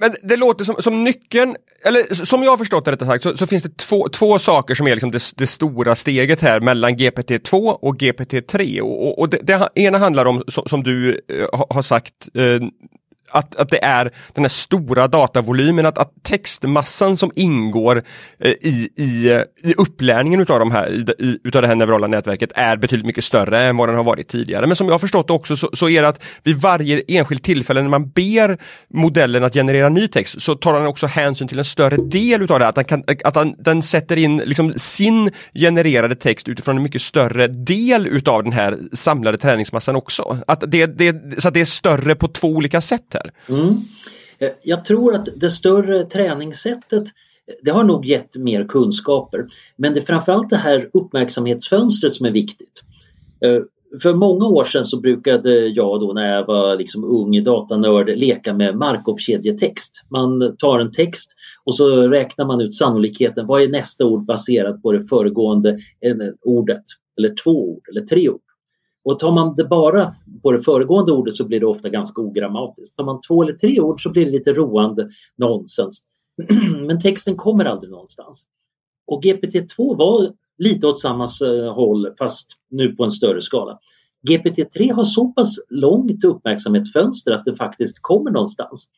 men 0.00 0.14
det 0.22 0.36
låter 0.36 0.64
som, 0.64 0.82
som 0.82 1.04
nyckeln, 1.04 1.56
eller 1.84 2.14
som 2.24 2.42
jag 2.42 2.50
har 2.50 2.56
förstått 2.56 2.84
det 2.84 2.92
rättare 2.92 3.08
sagt, 3.08 3.22
så, 3.22 3.36
så, 3.36 3.46
finns 3.46 3.62
det 3.62 3.76
två, 3.76 4.08
två 4.08 4.38
saker 4.38 4.74
som 4.74 4.86
är 4.86 4.90
liksom 4.90 5.10
det, 5.10 5.32
det 5.36 5.46
stora 5.46 5.94
steget 5.94 6.40
här 6.40 6.60
mellan 6.60 6.96
GPT-2 6.96 7.70
och 7.70 7.96
GPT-3. 7.96 8.80
Och, 8.80 9.18
och 9.18 9.28
det, 9.28 9.38
det, 9.42 9.68
ena 9.74 9.98
handlar 9.98 10.24
om, 10.24 10.42
som, 10.48 10.64
som 10.66 10.82
du 10.82 11.20
eh, 11.28 11.64
har 11.70 11.82
sagt, 11.82 12.28
eh, 12.34 12.68
att, 13.34 13.54
att 13.54 13.68
det 13.68 13.84
är 13.84 14.10
den 14.32 14.44
här 14.44 14.48
stora 14.48 15.08
datavolymen, 15.08 15.86
att, 15.86 15.98
att 15.98 16.12
textmassan 16.22 17.16
som 17.16 17.30
ingår 17.34 18.02
eh, 18.38 18.50
i, 18.50 18.88
i, 18.96 19.30
eh, 19.30 19.70
i 19.70 19.74
upplärningen 19.74 20.40
utav, 20.40 20.58
de 20.58 20.70
här, 20.70 20.88
i, 20.90 21.24
i, 21.24 21.38
utav 21.44 21.62
det 21.62 21.68
här 21.68 21.74
neurala 21.74 22.06
nätverket 22.06 22.52
är 22.54 22.76
betydligt 22.76 23.06
mycket 23.06 23.24
större 23.24 23.62
än 23.62 23.76
vad 23.76 23.88
den 23.88 23.96
har 23.96 24.04
varit 24.04 24.28
tidigare. 24.28 24.66
Men 24.66 24.76
som 24.76 24.86
jag 24.86 24.94
har 24.94 24.98
förstått 24.98 25.30
också 25.30 25.56
så, 25.56 25.70
så 25.72 25.88
är 25.88 26.02
det 26.02 26.08
att 26.08 26.22
vid 26.42 26.56
varje 26.56 27.02
enskilt 27.08 27.42
tillfälle 27.42 27.82
när 27.82 27.88
man 27.88 28.08
ber 28.08 28.58
modellen 28.94 29.44
att 29.44 29.54
generera 29.54 29.88
ny 29.88 30.08
text 30.08 30.42
så 30.42 30.54
tar 30.54 30.74
den 30.74 30.86
också 30.86 31.06
hänsyn 31.06 31.48
till 31.48 31.58
en 31.58 31.64
större 31.64 31.96
del 31.96 32.42
utav 32.42 32.58
det, 32.58 32.68
att 32.68 32.74
den, 32.74 32.84
kan, 32.84 33.04
att 33.24 33.34
den, 33.34 33.54
den 33.58 33.82
sätter 33.82 34.16
in 34.16 34.36
liksom 34.36 34.72
sin 34.76 35.30
genererade 35.54 36.14
text 36.14 36.48
utifrån 36.48 36.76
en 36.76 36.82
mycket 36.82 37.02
större 37.02 37.46
del 37.46 38.06
utav 38.06 38.42
den 38.42 38.52
här 38.52 38.78
samlade 38.92 39.38
träningsmassan 39.38 39.96
också. 39.96 40.38
Att 40.46 40.64
det, 40.66 40.86
det, 40.86 41.42
så 41.42 41.48
att 41.48 41.54
det 41.54 41.60
är 41.60 41.64
större 41.64 42.14
på 42.14 42.28
två 42.28 42.48
olika 42.48 42.80
sätt 42.80 43.04
här 43.14 43.23
där. 43.24 43.54
Mm. 43.56 43.74
Eh, 44.38 44.52
jag 44.62 44.84
tror 44.84 45.14
att 45.14 45.28
det 45.36 45.50
större 45.50 46.04
träningssättet 46.04 47.04
det 47.62 47.70
har 47.70 47.84
nog 47.84 48.06
gett 48.06 48.36
mer 48.36 48.64
kunskaper. 48.64 49.46
Men 49.76 49.94
det 49.94 50.00
är 50.00 50.04
framförallt 50.04 50.50
det 50.50 50.56
här 50.56 50.90
uppmärksamhetsfönstret 50.92 52.14
som 52.14 52.26
är 52.26 52.30
viktigt. 52.30 52.82
Eh, 53.40 53.62
för 54.02 54.14
många 54.14 54.46
år 54.46 54.64
sedan 54.64 54.84
så 54.84 55.00
brukade 55.00 55.68
jag 55.68 56.00
då 56.00 56.12
när 56.12 56.34
jag 56.34 56.46
var 56.46 56.76
liksom 56.76 57.04
ung 57.04 57.44
datanörd 57.44 58.08
leka 58.18 58.54
med 58.54 58.76
Markov-kedjetext. 58.76 60.04
Man 60.08 60.56
tar 60.56 60.78
en 60.78 60.92
text 60.92 61.34
och 61.64 61.74
så 61.74 62.08
räknar 62.08 62.44
man 62.44 62.60
ut 62.60 62.74
sannolikheten. 62.74 63.46
Vad 63.46 63.62
är 63.62 63.68
nästa 63.68 64.04
ord 64.04 64.24
baserat 64.24 64.82
på 64.82 64.92
det 64.92 65.04
föregående 65.04 65.78
ordet? 66.44 66.82
Eller 67.18 67.34
två 67.44 67.50
ord 67.50 67.88
eller 67.88 68.00
tre 68.00 68.28
ord. 68.28 68.40
Och 69.04 69.18
tar 69.18 69.32
man 69.32 69.54
det 69.54 69.64
bara 69.64 70.14
på 70.44 70.52
det 70.52 70.62
föregående 70.62 71.12
ordet 71.12 71.36
så 71.36 71.44
blir 71.44 71.60
det 71.60 71.66
ofta 71.66 71.88
ganska 71.88 72.22
ogrammatiskt. 72.22 72.96
Tar 72.96 73.04
man 73.04 73.20
två 73.20 73.42
eller 73.42 73.52
tre 73.52 73.80
ord 73.80 74.02
så 74.02 74.10
blir 74.10 74.24
det 74.24 74.30
lite 74.30 74.52
roande 74.52 75.08
nonsens. 75.36 76.02
Men 76.86 77.00
texten 77.00 77.36
kommer 77.36 77.64
aldrig 77.64 77.90
någonstans. 77.90 78.44
Och 79.06 79.24
GPT-2 79.24 79.96
var 79.96 80.32
lite 80.58 80.86
åt 80.86 81.00
samma 81.00 81.24
eh, 81.24 81.74
håll 81.74 82.14
fast 82.18 82.50
nu 82.70 82.92
på 82.92 83.04
en 83.04 83.10
större 83.10 83.42
skala. 83.42 83.78
GPT-3 84.28 84.92
har 84.92 85.04
så 85.04 85.28
pass 85.28 85.56
långt 85.68 86.24
uppmärksamhetsfönster 86.24 87.32
att 87.32 87.44
det 87.44 87.56
faktiskt 87.56 87.98
kommer 88.00 88.30
någonstans. 88.30 88.88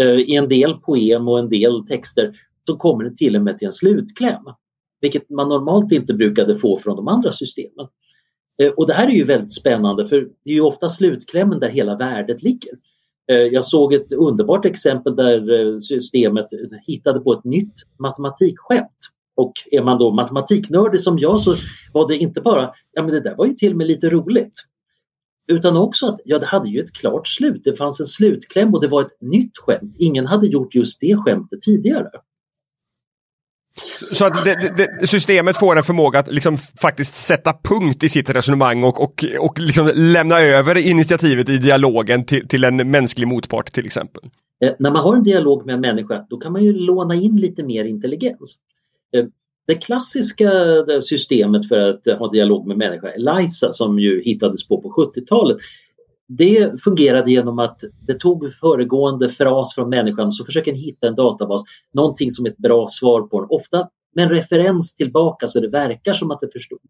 Eh, 0.00 0.06
I 0.06 0.34
en 0.34 0.48
del 0.48 0.74
poem 0.74 1.28
och 1.28 1.38
en 1.38 1.48
del 1.48 1.86
texter 1.86 2.36
så 2.66 2.76
kommer 2.76 3.04
det 3.04 3.16
till 3.16 3.36
och 3.36 3.42
med 3.42 3.58
till 3.58 3.66
en 3.66 3.72
slutkläm. 3.72 4.44
Vilket 5.00 5.30
man 5.30 5.48
normalt 5.48 5.92
inte 5.92 6.14
brukade 6.14 6.56
få 6.56 6.78
från 6.78 6.96
de 6.96 7.08
andra 7.08 7.30
systemen. 7.30 7.86
Eh, 8.62 8.70
och 8.70 8.86
det 8.86 8.92
här 8.92 9.06
är 9.06 9.12
ju 9.12 9.24
väldigt 9.24 9.52
spännande 9.52 10.06
för 10.06 10.28
det 10.44 10.50
är 10.50 10.54
ju 10.54 10.60
ofta 10.60 10.88
slutklämmen 10.88 11.60
där 11.60 11.68
hela 11.68 11.96
värdet 11.96 12.42
ligger. 12.42 12.72
Eh, 13.30 13.36
jag 13.36 13.64
såg 13.64 13.94
ett 13.94 14.12
underbart 14.12 14.64
exempel 14.64 15.16
där 15.16 15.60
eh, 15.60 15.78
systemet 15.78 16.46
hittade 16.86 17.20
på 17.20 17.32
ett 17.32 17.44
nytt 17.44 17.74
matematikskämt 17.98 18.98
Och 19.36 19.52
är 19.70 19.82
man 19.82 19.98
då 19.98 20.10
matematiknördig 20.10 21.00
som 21.00 21.18
jag 21.18 21.40
så 21.40 21.56
var 21.92 22.08
det 22.08 22.16
inte 22.16 22.40
bara, 22.40 22.70
ja 22.92 23.02
men 23.02 23.12
det 23.12 23.20
där 23.20 23.36
var 23.36 23.46
ju 23.46 23.54
till 23.54 23.72
och 23.72 23.78
med 23.78 23.86
lite 23.86 24.10
roligt. 24.10 24.52
Utan 25.48 25.76
också 25.76 26.06
att 26.06 26.20
ja, 26.24 26.38
det 26.38 26.46
hade 26.46 26.68
ju 26.68 26.80
ett 26.80 26.92
klart 26.92 27.28
slut. 27.28 27.62
Det 27.64 27.76
fanns 27.76 28.00
en 28.00 28.06
slutkläm 28.06 28.74
och 28.74 28.80
det 28.80 28.88
var 28.88 29.02
ett 29.02 29.20
nytt 29.20 29.58
skämt. 29.58 29.96
Ingen 29.98 30.26
hade 30.26 30.46
gjort 30.46 30.74
just 30.74 31.00
det 31.00 31.16
skämtet 31.16 31.62
tidigare. 31.62 32.10
Så 34.12 34.24
att 34.24 34.44
det, 34.44 34.74
det, 34.76 35.06
systemet 35.06 35.56
får 35.56 35.76
en 35.76 35.82
förmåga 35.82 36.18
att 36.18 36.32
liksom 36.32 36.56
faktiskt 36.56 37.14
sätta 37.14 37.52
punkt 37.62 38.02
i 38.02 38.08
sitt 38.08 38.30
resonemang 38.30 38.84
och, 38.84 39.02
och, 39.02 39.24
och 39.38 39.58
liksom 39.58 39.90
lämna 39.94 40.40
över 40.40 40.78
initiativet 40.78 41.48
i 41.48 41.58
dialogen 41.58 42.24
till, 42.24 42.48
till 42.48 42.64
en 42.64 42.90
mänsklig 42.90 43.28
motpart 43.28 43.72
till 43.72 43.86
exempel. 43.86 44.22
Eh, 44.64 44.72
när 44.78 44.90
man 44.90 45.02
har 45.02 45.16
en 45.16 45.22
dialog 45.22 45.66
med 45.66 45.74
en 45.74 45.80
människa 45.80 46.26
då 46.30 46.36
kan 46.36 46.52
man 46.52 46.64
ju 46.64 46.72
låna 46.72 47.14
in 47.14 47.36
lite 47.36 47.62
mer 47.62 47.84
intelligens. 47.84 48.58
Eh, 49.16 49.24
det 49.66 49.74
klassiska 49.74 50.52
eh, 50.52 51.00
systemet 51.00 51.68
för 51.68 51.88
att 51.88 52.18
ha 52.18 52.30
dialog 52.30 52.66
med 52.66 52.76
människa, 52.76 53.08
ELISA 53.08 53.72
som 53.72 53.98
ju 53.98 54.22
hittades 54.22 54.68
på 54.68 54.82
på 54.82 54.88
70-talet, 54.88 55.56
det 56.28 56.82
fungerade 56.82 57.30
genom 57.30 57.58
att 57.58 57.80
det 58.06 58.14
tog 58.14 58.54
föregående 58.54 59.28
fras 59.28 59.74
från 59.74 59.90
människan 59.90 60.26
och 60.26 60.34
så 60.34 60.44
försöker 60.44 60.72
den 60.72 60.80
hitta 60.80 61.06
en 61.08 61.14
databas, 61.14 61.62
någonting 61.92 62.30
som 62.30 62.46
är 62.46 62.50
ett 62.50 62.56
bra 62.56 62.86
svar 62.88 63.22
på 63.22 63.40
den, 63.40 63.50
ofta 63.50 63.88
med 64.14 64.24
en 64.24 64.30
referens 64.30 64.94
tillbaka 64.94 65.48
så 65.48 65.60
det 65.60 65.68
verkar 65.68 66.12
som 66.12 66.30
att 66.30 66.40
det 66.40 66.52
förstod. 66.52 66.80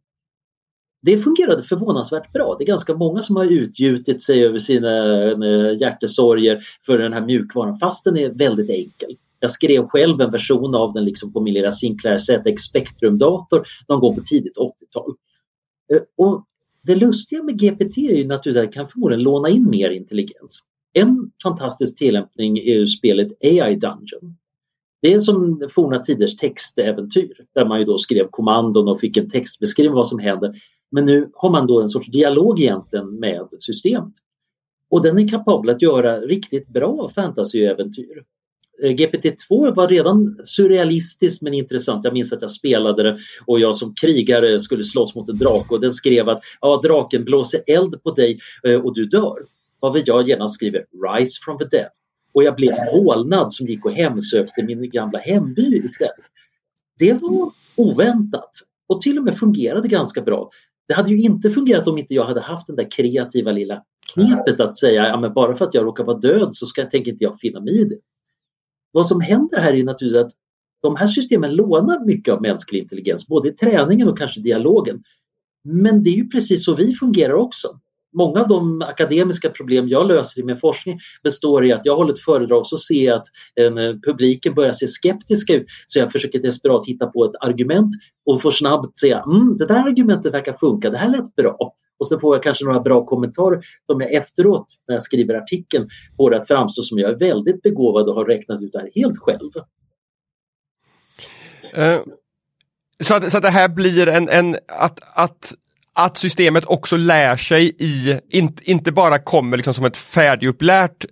Det 1.02 1.18
fungerade 1.18 1.62
förvånansvärt 1.62 2.32
bra. 2.32 2.56
Det 2.58 2.64
är 2.64 2.66
ganska 2.66 2.94
många 2.94 3.22
som 3.22 3.36
har 3.36 3.52
utgjutit 3.52 4.22
sig 4.22 4.44
över 4.44 4.58
sina 4.58 5.22
eh, 5.30 5.76
hjärtesorger 5.80 6.60
för 6.86 6.98
den 6.98 7.12
här 7.12 7.20
mjukvaran 7.20 7.76
fast 7.76 8.04
den 8.04 8.16
är 8.16 8.28
väldigt 8.28 8.70
enkel. 8.70 9.16
Jag 9.40 9.50
skrev 9.50 9.86
själv 9.86 10.20
en 10.20 10.30
version 10.30 10.74
av 10.74 10.92
den 10.92 11.04
liksom 11.04 11.32
på 11.32 11.40
min 11.40 11.54
lilla 11.54 11.72
Sinclair 11.72 12.18
ZX 12.18 12.62
Spectrum-dator 12.62 13.66
någon 13.88 14.00
gång 14.00 14.14
på 14.14 14.20
tidigt 14.22 14.56
80-tal. 14.56 15.14
Eh, 15.92 16.02
och 16.16 16.44
det 16.82 16.94
lustiga 16.94 17.42
med 17.42 17.58
GPT 17.58 17.98
är 17.98 18.16
ju 18.16 18.26
naturligtvis 18.26 18.56
att 18.56 18.72
där 18.72 18.72
kan 18.72 18.88
förmodligen 18.88 19.22
låna 19.22 19.48
in 19.48 19.70
mer 19.70 19.90
intelligens. 19.90 20.62
En 20.92 21.30
fantastisk 21.42 21.98
tillämpning 21.98 22.58
är 22.58 22.74
ju 22.74 22.86
spelet 22.86 23.28
AI 23.44 23.76
Dungeon. 23.76 24.36
Det 25.02 25.12
är 25.12 25.20
som 25.20 25.68
forna 25.70 25.98
tiders 25.98 26.36
textäventyr 26.36 27.34
där 27.54 27.66
man 27.66 27.78
ju 27.78 27.84
då 27.84 27.98
skrev 27.98 28.26
kommandon 28.30 28.88
och 28.88 29.00
fick 29.00 29.16
en 29.16 29.30
textbeskrivning 29.30 29.94
vad 29.94 30.06
som 30.06 30.18
händer. 30.18 30.54
Men 30.90 31.04
nu 31.04 31.30
har 31.34 31.50
man 31.50 31.66
då 31.66 31.80
en 31.80 31.88
sorts 31.88 32.10
dialog 32.10 32.60
egentligen 32.60 33.20
med 33.20 33.48
systemet. 33.58 34.12
Och 34.90 35.02
den 35.02 35.18
är 35.18 35.28
kapabel 35.28 35.70
att 35.70 35.82
göra 35.82 36.20
riktigt 36.20 36.68
bra 36.68 37.08
fantasyäventyr. 37.08 38.24
Eh, 38.82 38.90
GPT-2 38.90 39.74
var 39.74 39.88
redan 39.88 40.36
surrealistiskt 40.44 41.42
men 41.42 41.54
intressant. 41.54 42.04
Jag 42.04 42.12
minns 42.12 42.32
att 42.32 42.42
jag 42.42 42.50
spelade 42.50 43.02
det 43.02 43.18
och 43.46 43.60
jag 43.60 43.76
som 43.76 43.94
krigare 43.94 44.60
skulle 44.60 44.84
slåss 44.84 45.14
mot 45.14 45.28
en 45.28 45.38
drake 45.38 45.74
och 45.74 45.80
den 45.80 45.92
skrev 45.92 46.28
att 46.28 46.42
ja, 46.60 46.80
draken 46.84 47.24
blåser 47.24 47.60
eld 47.66 48.02
på 48.02 48.10
dig 48.10 48.38
eh, 48.66 48.80
och 48.80 48.94
du 48.94 49.06
dör. 49.06 49.36
Varvid 49.80 50.02
jag 50.06 50.28
genast 50.28 50.54
skriver 50.54 50.84
Rise 51.08 51.40
from 51.44 51.58
the 51.58 51.64
dead. 51.64 51.88
Och 52.34 52.42
jag 52.44 52.56
blev 52.56 52.74
hålnad 52.92 53.52
som 53.52 53.66
gick 53.66 53.84
och 53.84 53.92
hemsökte 53.92 54.62
min 54.62 54.90
gamla 54.90 55.18
hemby 55.18 55.76
istället. 55.84 56.14
Det 56.98 57.12
var 57.12 57.52
oväntat 57.76 58.50
och 58.88 59.00
till 59.00 59.18
och 59.18 59.24
med 59.24 59.38
fungerade 59.38 59.88
ganska 59.88 60.22
bra. 60.22 60.48
Det 60.88 60.94
hade 60.94 61.10
ju 61.10 61.18
inte 61.18 61.50
fungerat 61.50 61.88
om 61.88 61.98
inte 61.98 62.14
jag 62.14 62.24
hade 62.24 62.40
haft 62.40 62.66
den 62.66 62.76
där 62.76 62.90
kreativa 62.90 63.52
lilla 63.52 63.82
knepet 64.14 64.60
att 64.60 64.76
säga 64.76 65.08
ja, 65.08 65.20
men 65.20 65.32
bara 65.32 65.54
för 65.54 65.64
att 65.64 65.74
jag 65.74 65.84
råkar 65.84 66.04
vara 66.04 66.18
död 66.18 66.48
så 66.52 66.66
ska, 66.66 66.84
tänker 66.84 67.12
inte 67.12 67.24
jag 67.24 67.38
finna 67.40 67.60
mig 67.60 67.80
i 67.80 67.84
det. 67.84 67.96
Vad 68.92 69.06
som 69.06 69.20
händer 69.20 69.60
här 69.60 69.72
är 69.72 69.84
naturligtvis 69.84 70.24
att 70.24 70.32
de 70.82 70.96
här 70.96 71.06
systemen 71.06 71.54
lånar 71.54 72.06
mycket 72.06 72.34
av 72.34 72.42
mänsklig 72.42 72.82
intelligens, 72.82 73.28
både 73.28 73.48
i 73.48 73.52
träningen 73.52 74.08
och 74.08 74.18
kanske 74.18 74.40
dialogen. 74.40 75.02
Men 75.64 76.04
det 76.04 76.10
är 76.10 76.14
ju 76.14 76.28
precis 76.28 76.64
så 76.64 76.74
vi 76.74 76.94
fungerar 76.94 77.34
också. 77.34 77.68
Många 78.16 78.40
av 78.40 78.48
de 78.48 78.82
akademiska 78.82 79.50
problem 79.50 79.88
jag 79.88 80.08
löser 80.08 80.40
i 80.40 80.44
min 80.44 80.56
forskning 80.56 80.98
består 81.22 81.66
i 81.66 81.72
att 81.72 81.80
jag 81.84 81.96
håller 81.96 82.12
ett 82.12 82.20
föredrag 82.20 82.60
och 82.60 82.66
så 82.66 82.78
ser 82.78 83.04
jag 83.04 83.16
att 83.16 83.26
en, 83.54 83.78
eh, 83.78 83.94
publiken 84.06 84.54
börjar 84.54 84.72
se 84.72 84.86
skeptiska 84.86 85.54
ut 85.54 85.66
så 85.86 85.98
jag 85.98 86.12
försöker 86.12 86.38
desperat 86.38 86.86
hitta 86.86 87.06
på 87.06 87.24
ett 87.24 87.36
argument 87.40 87.94
och 88.26 88.42
får 88.42 88.50
snabbt 88.50 88.98
säga 88.98 89.22
mm, 89.26 89.56
det 89.56 89.66
där 89.66 89.88
argumentet 89.88 90.34
verkar 90.34 90.52
funka, 90.52 90.90
det 90.90 90.98
här 90.98 91.10
lät 91.10 91.34
bra. 91.34 91.74
Och 92.02 92.08
så 92.08 92.18
får 92.18 92.36
jag 92.36 92.42
kanske 92.42 92.64
några 92.64 92.80
bra 92.80 93.06
kommentarer 93.06 93.64
som 93.86 94.00
jag 94.00 94.12
efteråt 94.12 94.66
när 94.88 94.94
jag 94.94 95.02
skriver 95.02 95.34
artikeln 95.34 95.88
får 96.16 96.30
det 96.30 96.36
att 96.36 96.46
framstå 96.46 96.82
som 96.82 96.98
jag 96.98 97.10
är 97.10 97.18
väldigt 97.18 97.62
begåvad 97.62 98.08
och 98.08 98.14
har 98.14 98.24
räknat 98.24 98.62
ut 98.62 98.72
det 98.72 98.78
här 98.78 98.90
helt 98.94 99.18
själv. 99.18 99.50
Uh, 101.78 102.02
så, 103.00 103.14
att, 103.14 103.32
så 103.32 103.36
att 103.36 103.42
det 103.42 103.50
här 103.50 103.68
blir 103.68 104.08
en, 104.08 104.28
en 104.28 104.56
att, 104.68 105.00
att 105.14 105.54
att 105.94 106.18
systemet 106.18 106.64
också 106.64 106.96
lär 106.96 107.36
sig 107.36 107.76
i, 107.78 108.20
in, 108.30 108.56
inte 108.62 108.92
bara 108.92 109.18
kommer 109.18 109.56
liksom 109.56 109.74
som 109.74 109.84
ett 109.84 109.96
färdigupplärt 109.96 111.04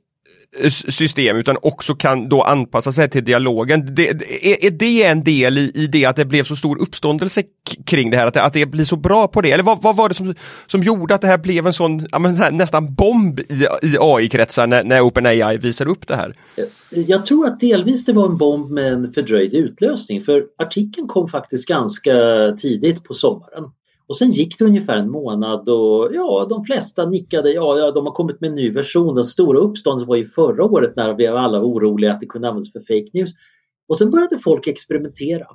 system 0.68 1.36
utan 1.36 1.56
också 1.62 1.94
kan 1.94 2.28
då 2.28 2.42
anpassa 2.42 2.92
sig 2.92 3.10
till 3.10 3.24
dialogen. 3.24 3.94
Det, 3.94 4.08
är, 4.08 4.64
är 4.64 4.70
det 4.70 5.04
en 5.04 5.24
del 5.24 5.58
i, 5.58 5.72
i 5.74 5.86
det 5.86 6.04
att 6.04 6.16
det 6.16 6.24
blev 6.24 6.44
så 6.44 6.56
stor 6.56 6.80
uppståndelse 6.80 7.42
kring 7.86 8.10
det 8.10 8.16
här, 8.16 8.26
att 8.26 8.34
det, 8.34 8.42
att 8.42 8.52
det 8.52 8.66
blir 8.66 8.84
så 8.84 8.96
bra 8.96 9.28
på 9.28 9.40
det? 9.40 9.52
Eller 9.52 9.64
vad, 9.64 9.82
vad 9.82 9.96
var 9.96 10.08
det 10.08 10.14
som, 10.14 10.34
som 10.66 10.82
gjorde 10.82 11.14
att 11.14 11.20
det 11.20 11.26
här 11.26 11.38
blev 11.38 11.66
en 11.66 11.72
sån 11.72 12.06
ja, 12.12 12.18
här, 12.18 12.50
nästan 12.50 12.94
bomb 12.94 13.40
i, 13.40 13.66
i 13.82 13.96
AI-kretsar 14.00 14.66
när, 14.66 14.84
när 14.84 15.00
OpenAI 15.00 15.58
visade 15.58 15.90
upp 15.90 16.08
det 16.08 16.16
här? 16.16 16.34
Jag 16.90 17.26
tror 17.26 17.46
att 17.46 17.60
delvis 17.60 18.04
det 18.04 18.12
var 18.12 18.26
en 18.26 18.36
bomb 18.36 18.70
med 18.70 18.92
en 18.92 19.12
fördröjd 19.12 19.54
utlösning 19.54 20.22
för 20.22 20.44
artikeln 20.58 21.08
kom 21.08 21.28
faktiskt 21.28 21.68
ganska 21.68 22.12
tidigt 22.58 23.04
på 23.04 23.14
sommaren. 23.14 23.64
Och 24.10 24.16
sen 24.16 24.30
gick 24.30 24.58
det 24.58 24.64
ungefär 24.64 24.96
en 24.96 25.10
månad 25.10 25.68
och 25.68 26.10
ja, 26.14 26.46
de 26.48 26.64
flesta 26.64 27.08
nickade, 27.08 27.52
ja, 27.52 27.78
ja 27.78 27.90
de 27.90 28.06
har 28.06 28.12
kommit 28.12 28.40
med 28.40 28.48
en 28.48 28.54
ny 28.54 28.70
version. 28.70 29.14
Den 29.14 29.24
stora 29.24 29.58
uppståndelsen 29.58 30.08
var 30.08 30.16
ju 30.16 30.26
förra 30.26 30.64
året 30.64 30.96
när 30.96 31.14
vi 31.14 31.26
alla 31.26 31.58
var 31.58 31.66
oroliga 31.66 32.12
att 32.12 32.20
det 32.20 32.26
kunde 32.26 32.48
användas 32.48 32.72
för 32.72 32.80
fake 32.80 33.10
news. 33.12 33.30
Och 33.88 33.98
sen 33.98 34.10
började 34.10 34.38
folk 34.38 34.66
experimentera. 34.66 35.46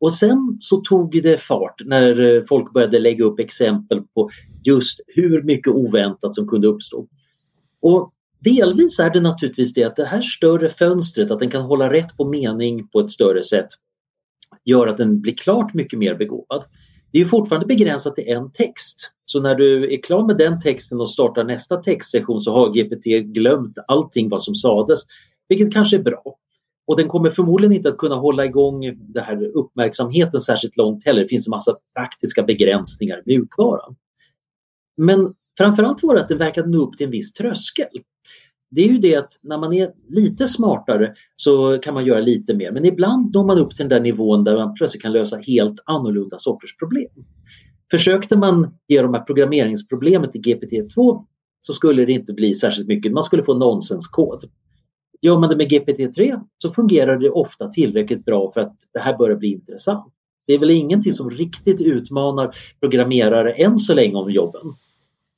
Och 0.00 0.14
sen 0.14 0.56
så 0.60 0.76
tog 0.76 1.22
det 1.22 1.38
fart 1.38 1.82
när 1.84 2.20
eh, 2.20 2.42
folk 2.48 2.72
började 2.72 2.98
lägga 2.98 3.24
upp 3.24 3.40
exempel 3.40 4.02
på 4.14 4.30
just 4.64 5.00
hur 5.06 5.42
mycket 5.42 5.72
oväntat 5.72 6.34
som 6.34 6.48
kunde 6.48 6.68
uppstå. 6.68 7.06
Och 7.82 8.12
delvis 8.40 8.98
är 8.98 9.10
det 9.10 9.20
naturligtvis 9.20 9.74
det 9.74 9.84
att 9.84 9.96
det 9.96 10.04
här 10.04 10.22
större 10.22 10.68
fönstret, 10.68 11.30
att 11.30 11.38
den 11.38 11.50
kan 11.50 11.62
hålla 11.62 11.92
rätt 11.92 12.16
på 12.16 12.28
mening 12.28 12.88
på 12.88 13.00
ett 13.00 13.10
större 13.10 13.42
sätt, 13.42 13.68
gör 14.64 14.86
att 14.86 14.96
den 14.96 15.20
blir 15.20 15.34
klart 15.34 15.74
mycket 15.74 15.98
mer 15.98 16.14
begåvad 16.14 16.64
det 17.12 17.20
är 17.20 17.24
fortfarande 17.24 17.66
begränsat 17.66 18.14
till 18.14 18.28
en 18.28 18.52
text. 18.52 19.10
Så 19.24 19.40
när 19.40 19.54
du 19.54 19.94
är 19.94 20.02
klar 20.02 20.26
med 20.26 20.36
den 20.36 20.60
texten 20.60 21.00
och 21.00 21.10
startar 21.10 21.44
nästa 21.44 21.76
textsession 21.76 22.40
så 22.40 22.52
har 22.52 22.72
GPT 22.72 23.04
glömt 23.34 23.78
allting 23.88 24.28
vad 24.28 24.42
som 24.42 24.54
sades, 24.54 25.00
vilket 25.48 25.72
kanske 25.72 25.96
är 25.96 26.02
bra. 26.02 26.22
Och 26.86 26.96
den 26.96 27.08
kommer 27.08 27.30
förmodligen 27.30 27.76
inte 27.76 27.88
att 27.88 27.96
kunna 27.96 28.14
hålla 28.14 28.44
igång 28.44 28.80
den 28.96 29.24
här 29.24 29.56
uppmärksamheten 29.56 30.40
särskilt 30.40 30.76
långt 30.76 31.04
heller. 31.04 31.22
Det 31.22 31.28
finns 31.28 31.46
en 31.46 31.50
massa 31.50 31.76
praktiska 31.94 32.42
begränsningar 32.42 33.18
i 33.18 33.22
mjukvaran. 33.26 33.96
Men 34.96 35.34
framförallt 35.58 36.02
var 36.02 36.14
det 36.14 36.20
att 36.20 36.28
den 36.28 36.38
verkade 36.38 36.68
nå 36.68 36.78
upp 36.78 36.96
till 36.96 37.06
en 37.06 37.10
viss 37.10 37.32
tröskel 37.32 37.88
det 38.74 38.82
är 38.82 38.88
ju 38.88 38.98
det 38.98 39.16
att 39.16 39.40
när 39.42 39.58
man 39.58 39.72
är 39.72 39.90
lite 40.08 40.46
smartare 40.46 41.14
så 41.36 41.78
kan 41.78 41.94
man 41.94 42.04
göra 42.04 42.20
lite 42.20 42.54
mer 42.54 42.70
men 42.70 42.84
ibland 42.84 43.34
når 43.34 43.44
man 43.44 43.58
upp 43.58 43.70
till 43.70 43.78
den 43.78 43.88
där 43.88 44.00
nivån 44.00 44.44
där 44.44 44.56
man 44.56 44.74
plötsligt 44.74 45.02
kan 45.02 45.12
lösa 45.12 45.36
helt 45.36 45.80
annorlunda 45.84 46.38
sorters 46.38 46.76
problem. 46.76 47.24
Försökte 47.90 48.36
man 48.36 48.74
ge 48.88 49.02
de 49.02 49.14
här 49.14 49.20
programmeringsproblemet 49.20 50.32
till 50.32 50.40
GPT-2 50.40 51.24
så 51.60 51.72
skulle 51.72 52.04
det 52.04 52.12
inte 52.12 52.32
bli 52.32 52.54
särskilt 52.54 52.88
mycket, 52.88 53.12
man 53.12 53.22
skulle 53.22 53.44
få 53.44 53.54
nonsenskod. 53.54 54.44
Gör 55.22 55.38
man 55.38 55.50
det 55.50 55.56
med 55.56 55.72
GPT-3 55.72 56.40
så 56.58 56.70
fungerar 56.70 57.18
det 57.18 57.30
ofta 57.30 57.68
tillräckligt 57.68 58.24
bra 58.24 58.50
för 58.54 58.60
att 58.60 58.76
det 58.92 59.00
här 59.00 59.18
börjar 59.18 59.36
bli 59.36 59.52
intressant. 59.52 60.12
Det 60.46 60.52
är 60.52 60.58
väl 60.58 60.70
ingenting 60.70 61.12
som 61.12 61.30
riktigt 61.30 61.80
utmanar 61.80 62.54
programmerare 62.80 63.52
än 63.52 63.78
så 63.78 63.94
länge 63.94 64.14
om 64.14 64.30
jobben. 64.30 64.62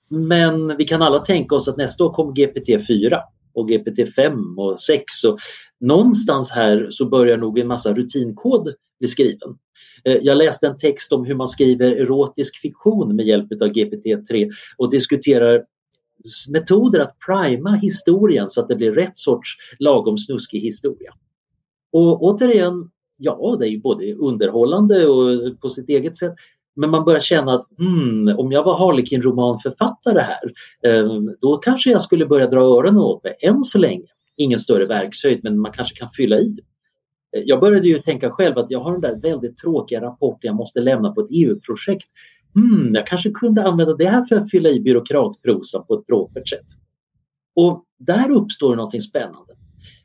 Men 0.09 0.77
vi 0.77 0.85
kan 0.85 1.03
alla 1.03 1.19
tänka 1.19 1.55
oss 1.55 1.69
att 1.69 1.77
nästa 1.77 2.05
år 2.05 2.13
kommer 2.13 2.33
GPT 2.33 2.87
4 2.87 3.21
och 3.55 3.69
GPT 3.69 4.15
5 4.15 4.59
och 4.59 4.81
6 4.81 5.25
och 5.25 5.39
någonstans 5.81 6.51
här 6.51 6.87
så 6.91 7.09
börjar 7.09 7.39
nog 7.39 7.59
en 7.59 7.67
massa 7.67 7.95
rutinkod 7.95 8.75
bli 8.99 9.09
skriven. 9.09 9.59
Eh, 10.05 10.19
jag 10.23 10.37
läste 10.37 10.67
en 10.67 10.77
text 10.77 11.13
om 11.13 11.25
hur 11.25 11.35
man 11.35 11.49
skriver 11.49 11.93
erotisk 11.93 12.61
fiktion 12.61 13.17
med 13.17 13.27
hjälp 13.27 13.53
av 13.63 13.69
GPT-3 13.69 14.51
och 14.77 14.91
diskuterar 14.91 15.65
metoder 16.53 17.01
att 17.01 17.17
prima 17.27 17.75
historien 17.75 18.49
så 18.49 18.61
att 18.61 18.69
det 18.69 18.77
blir 18.77 18.93
rätt 18.93 19.19
sorts 19.19 19.51
lagom 19.79 20.19
snuskig 20.19 20.61
historia. 20.61 21.15
Och 21.93 22.23
återigen, 22.23 22.91
ja 23.17 23.57
det 23.61 23.67
är 23.67 23.71
ju 23.71 23.81
både 23.81 24.15
underhållande 24.15 25.07
och 25.07 25.61
på 25.61 25.69
sitt 25.69 25.89
eget 25.89 26.17
sätt 26.17 26.35
men 26.77 26.91
man 26.91 27.05
börjar 27.05 27.21
känna 27.21 27.55
att 27.55 27.65
hmm, 27.79 28.39
om 28.39 28.53
jag 28.53 28.65
var 28.65 28.79
Harlekin-romanförfattare 28.79 30.21
här, 30.21 30.53
eh, 30.87 31.21
då 31.41 31.57
kanske 31.57 31.91
jag 31.91 32.01
skulle 32.01 32.27
börja 32.27 32.47
dra 32.47 32.61
öronen 32.61 33.01
åt 33.01 33.25
mig. 33.25 33.37
Än 33.43 33.65
så 33.65 33.79
länge, 33.79 34.07
ingen 34.37 34.59
större 34.59 34.87
verkshöjd, 34.87 35.41
men 35.43 35.61
man 35.61 35.73
kanske 35.73 35.97
kan 35.97 36.09
fylla 36.11 36.39
i. 36.39 36.59
Eh, 37.37 37.43
jag 37.45 37.61
började 37.61 37.89
ju 37.89 37.99
tänka 37.99 38.31
själv 38.31 38.59
att 38.59 38.71
jag 38.71 38.81
har 38.81 38.93
den 38.93 39.01
där 39.01 39.31
väldigt 39.31 39.57
tråkiga 39.57 40.01
rapporten 40.01 40.49
jag 40.49 40.57
måste 40.57 40.81
lämna 40.81 41.11
på 41.11 41.21
ett 41.21 41.31
EU-projekt. 41.31 42.07
Hmm, 42.55 42.95
jag 42.95 43.07
kanske 43.07 43.31
kunde 43.31 43.63
använda 43.63 43.97
det 43.97 44.09
här 44.09 44.23
för 44.23 44.37
att 44.37 44.51
fylla 44.51 44.69
i 44.69 44.81
byråkratprosan 44.81 45.87
på 45.87 45.95
ett 45.95 46.07
propert 46.07 46.49
sätt. 46.49 46.67
Och 47.57 47.85
där 47.99 48.31
uppstår 48.31 48.77
någonting 48.77 49.01
spännande. 49.01 49.55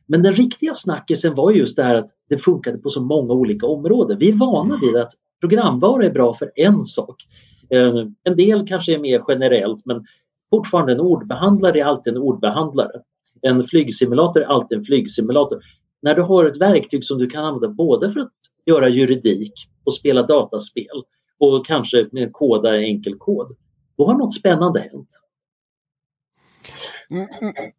Men 0.08 0.22
den 0.22 0.34
riktiga 0.34 0.74
snackisen 0.74 1.36
var 1.36 1.52
just 1.52 1.76
det 1.76 1.84
här 1.84 1.96
att 1.96 2.10
det 2.30 2.38
funkade 2.38 2.78
på 2.78 2.90
så 2.90 3.02
många 3.02 3.34
olika 3.34 3.68
områden. 3.68 4.18
Vi 4.20 4.30
är 4.30 4.34
vana 4.34 4.80
vid 4.82 4.96
att 4.96 5.12
programvara 5.40 6.06
är 6.06 6.12
bra 6.12 6.34
för 6.34 6.52
en 6.56 6.86
sak. 6.86 7.26
Eh, 7.70 8.06
en 8.24 8.36
del 8.36 8.68
kanske 8.68 8.94
är 8.94 9.00
mer 9.00 9.24
generellt 9.28 9.86
men 9.86 10.06
fortfarande 10.50 10.94
en 10.94 11.00
ordbehandlare 11.00 11.80
är 11.80 11.86
alltid 11.86 12.14
en 12.14 12.22
ordbehandlare. 12.22 13.02
En 13.42 13.64
flygsimulator 13.64 14.42
är 14.42 14.46
alltid 14.46 14.78
en 14.78 14.84
flygsimulator. 14.84 15.60
När 16.02 16.16
du 16.16 16.22
har 16.22 16.46
ett 16.46 16.62
verktyg 16.62 17.04
som 17.04 17.18
du 17.18 17.30
kan 17.30 17.46
använda 17.46 17.68
både 17.68 18.12
för 18.12 18.20
att 18.20 18.32
göra 18.66 18.90
juridik 18.90 19.54
och 19.84 19.94
spela 19.94 20.24
dataspel 20.24 21.04
och 21.40 21.66
kanske 21.66 22.10
koda 22.32 22.78
enkel 22.78 23.16
kod, 23.18 23.52
då 23.98 24.06
har 24.06 24.18
något 24.18 24.34
spännande 24.34 24.80
hänt. 24.80 25.10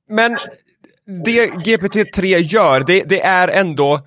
Men 0.09 0.37
det 1.25 1.47
GPT-3 1.47 2.25
gör, 2.25 2.85
det, 2.87 3.09
det 3.09 3.21
är 3.21 3.49
ändå 3.49 4.01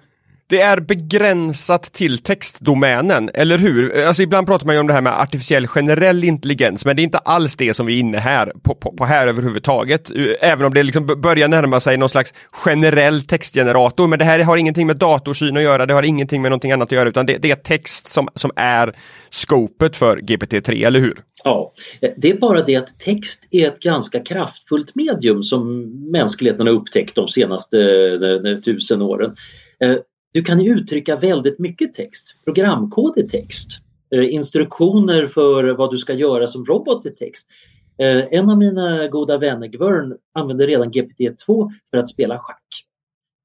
det 0.47 0.61
är 0.61 0.79
begränsat 0.79 1.83
till 1.83 2.17
textdomänen, 2.17 3.29
eller 3.33 3.57
hur? 3.57 4.05
Alltså 4.05 4.21
ibland 4.21 4.47
pratar 4.47 4.65
man 4.65 4.75
ju 4.75 4.81
om 4.81 4.87
det 4.87 4.93
här 4.93 5.01
med 5.01 5.21
artificiell 5.21 5.67
generell 5.67 6.23
intelligens, 6.23 6.85
men 6.85 6.95
det 6.95 7.01
är 7.01 7.03
inte 7.03 7.17
alls 7.17 7.55
det 7.55 7.73
som 7.73 7.85
vi 7.85 7.95
är 7.95 7.99
inne 7.99 8.17
här 8.17 8.53
på, 8.63 8.75
på, 8.75 8.91
på 8.91 9.05
här 9.05 9.27
överhuvudtaget. 9.27 10.11
Även 10.39 10.65
om 10.65 10.73
det 10.73 10.83
liksom 10.83 11.05
börjar 11.05 11.47
närma 11.47 11.79
sig 11.79 11.97
någon 11.97 12.09
slags 12.09 12.33
generell 12.51 13.21
textgenerator, 13.21 14.07
men 14.07 14.19
det 14.19 14.25
här 14.25 14.39
har 14.39 14.57
ingenting 14.57 14.87
med 14.87 14.97
datorsyn 14.97 15.57
att 15.57 15.63
göra, 15.63 15.85
det 15.85 15.93
har 15.93 16.03
ingenting 16.03 16.41
med 16.41 16.51
någonting 16.51 16.71
annat 16.71 16.87
att 16.87 16.91
göra, 16.91 17.09
utan 17.09 17.25
det, 17.25 17.37
det 17.37 17.51
är 17.51 17.55
text 17.55 18.07
som, 18.07 18.27
som 18.35 18.51
är 18.55 18.95
skopet 19.29 19.97
för 19.97 20.17
GPT-3, 20.17 20.87
eller 20.87 20.99
hur? 20.99 21.17
Ja, 21.43 21.71
det 22.17 22.29
är 22.29 22.37
bara 22.37 22.61
det 22.61 22.75
att 22.75 22.99
text 22.99 23.47
är 23.51 23.67
ett 23.67 23.79
ganska 23.79 24.19
kraftfullt 24.19 24.95
medium 24.95 25.43
som 25.43 25.91
mänskligheten 26.11 26.67
har 26.67 26.73
upptäckt 26.73 27.15
de 27.15 27.27
senaste 27.27 27.77
eh, 27.77 28.61
tusen 28.61 29.01
åren. 29.01 29.35
Eh, 29.79 29.95
du 30.33 30.43
kan 30.43 30.61
uttrycka 30.61 31.15
väldigt 31.15 31.59
mycket 31.59 31.93
text, 31.93 32.43
programkod 32.45 33.17
i 33.17 33.27
text, 33.27 33.69
eh, 34.15 34.33
instruktioner 34.33 35.27
för 35.27 35.63
vad 35.63 35.91
du 35.91 35.97
ska 35.97 36.13
göra 36.13 36.47
som 36.47 36.65
robot 36.65 37.05
i 37.05 37.09
text. 37.09 37.49
Eh, 37.97 38.33
en 38.39 38.49
av 38.49 38.57
mina 38.57 39.07
goda 39.07 39.37
vänner, 39.37 39.67
Gvern, 39.67 40.17
använde 40.33 40.67
redan 40.67 40.91
GPT-2 40.91 41.69
för 41.91 41.97
att 41.97 42.09
spela 42.09 42.39
schack. 42.39 42.63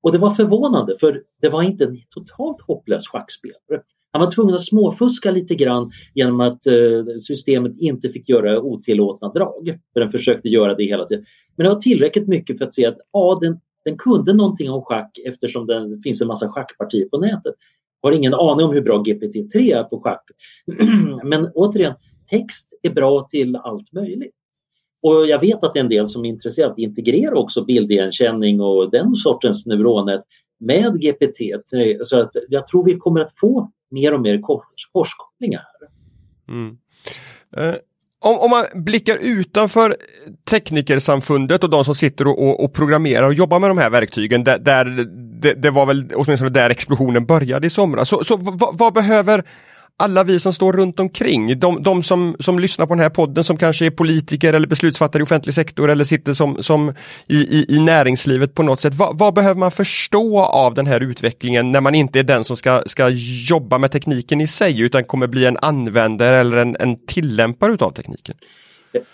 Och 0.02 0.12
det 0.12 0.18
var 0.18 0.30
förvånande 0.30 0.97
för 1.00 1.23
det 1.40 1.49
var 1.49 1.62
inte 1.62 1.85
en 1.85 1.97
totalt 2.11 2.61
hopplös 2.61 3.09
schackspelare. 3.09 3.83
Han 4.12 4.23
var 4.23 4.30
tvungen 4.30 4.54
att 4.54 4.64
småfuska 4.64 5.30
lite 5.30 5.54
grann 5.54 5.90
genom 6.14 6.40
att 6.40 6.66
eh, 6.66 7.04
systemet 7.21 7.73
inte 7.80 8.09
fick 8.09 8.28
göra 8.28 8.61
otillåtna 8.61 9.28
drag. 9.28 9.78
För 9.92 10.00
den 10.00 10.11
försökte 10.11 10.49
göra 10.49 10.75
det 10.75 10.85
hela 10.85 11.04
tiden. 11.04 11.25
Men 11.57 11.64
det 11.64 11.71
var 11.71 11.80
tillräckligt 11.80 12.28
mycket 12.28 12.59
för 12.59 12.64
att 12.64 12.75
se 12.75 12.87
att 12.87 12.97
ja, 13.12 13.38
den, 13.40 13.61
den 13.88 13.99
kunde 13.99 14.35
någonting 14.35 14.71
om 14.71 14.83
schack 14.83 15.18
eftersom 15.25 15.66
det 15.66 16.00
finns 16.04 16.21
en 16.23 16.28
massa 16.28 16.49
schackpartier 16.49 17.09
på 17.09 17.18
nätet. 17.18 17.54
Har 18.02 18.12
ingen 18.12 18.35
aning 18.35 18.66
om 18.66 18.73
hur 18.73 18.83
bra 18.83 19.02
GPT-3 19.02 19.76
är 19.76 19.85
på 19.85 20.00
schack. 20.00 20.25
Men 21.25 21.50
återigen, 21.54 21.95
text 22.30 22.78
är 22.83 22.90
bra 22.90 23.26
till 23.30 23.57
allt 23.57 23.92
möjligt. 23.92 24.35
Och 25.02 25.26
jag 25.26 25.40
vet 25.40 25.64
att 25.64 25.75
det 25.75 25.78
är 25.78 25.85
en 25.85 25.90
del 25.90 26.09
som 26.09 26.25
är 26.25 26.28
intresserade 26.28 26.73
att 26.73 26.78
integrera 26.78 27.38
också 27.38 27.64
bildigenkänning 27.64 28.61
och 28.61 28.90
den 28.90 29.14
sortens 29.14 29.66
neuronet 29.66 30.21
med 30.61 30.92
GPT-3. 30.92 32.04
Så 32.04 32.21
att 32.21 32.30
jag 32.49 32.66
tror 32.66 32.85
vi 32.85 32.95
kommer 32.95 33.21
att 33.21 33.37
få 33.37 33.71
mer 33.90 34.14
och 34.14 34.21
mer 34.21 34.40
korskopplingar. 34.92 35.64
Mm. 36.48 36.79
Eh, 37.57 37.74
om, 38.20 38.38
om, 38.38 38.50
man 38.50 38.64
blickar 38.74 39.16
utanför 39.16 39.96
teknikersamfundet 40.50 41.64
och 41.64 41.70
de 41.70 41.85
som 41.85 41.94
sitter 41.94 42.26
och, 42.26 42.48
och, 42.48 42.64
och 42.64 42.72
programmerar 42.72 43.26
och 43.26 43.35
jobbar 43.35 43.61
med 43.61 43.70
de 43.70 43.78
här 43.78 43.90
verktygen, 43.90 44.44
där, 44.44 44.59
där 44.59 44.85
det, 45.40 45.54
det, 45.54 45.70
var 45.70 45.87
väl 45.87 46.11
åtminstone 46.14 46.50
där 46.50 46.70
explosionen 46.70 47.26
började 47.26 47.66
i 47.66 47.70
somras. 47.70 48.09
Så, 48.09 48.24
så 48.24 48.37
vad, 48.37 48.78
vad 48.78 48.94
behöver 48.94 49.44
alla 50.00 50.24
vi 50.24 50.40
som 50.40 50.52
står 50.52 50.72
runt 50.72 51.00
omkring, 51.00 51.58
de, 51.58 51.82
de 51.82 52.02
som, 52.02 52.37
som 52.40 52.58
lyssnar 52.58 52.87
på 52.87 52.94
den 52.94 53.02
här 53.02 53.11
podden 53.11 53.44
som 53.44 53.56
kanske 53.56 53.87
är 53.87 53.90
politiker 53.90 54.52
eller 54.52 54.66
beslutsfattare 54.66 55.20
i 55.20 55.24
offentlig 55.24 55.54
sektor 55.54 55.90
eller 55.90 56.04
sitter 56.04 56.34
som, 56.34 56.62
som 56.62 56.94
i, 57.26 57.37
i, 57.37 57.66
i 57.68 57.80
näringslivet 57.80 58.54
på 58.54 58.62
något 58.62 58.80
sätt. 58.80 58.94
Va, 58.94 59.11
vad 59.14 59.34
behöver 59.34 59.61
man 59.61 59.70
förstå 59.70 60.40
av 60.40 60.74
den 60.74 60.87
här 60.87 61.00
utvecklingen 61.00 61.72
när 61.72 61.80
man 61.80 61.94
inte 61.94 62.18
är 62.18 62.22
den 62.22 62.44
som 62.44 62.56
ska, 62.56 62.82
ska 62.87 63.08
jobba 63.48 63.78
med 63.78 63.92
tekniken 63.92 64.40
i 64.40 64.46
sig 64.46 64.80
utan 64.80 65.04
kommer 65.04 65.26
bli 65.26 65.46
en 65.46 65.56
användare 65.62 66.37
eller 66.37 66.56
en, 66.56 66.76
en 66.80 67.06
tillämpare 67.06 67.72
utav 67.72 67.92
tekniken? 67.92 68.37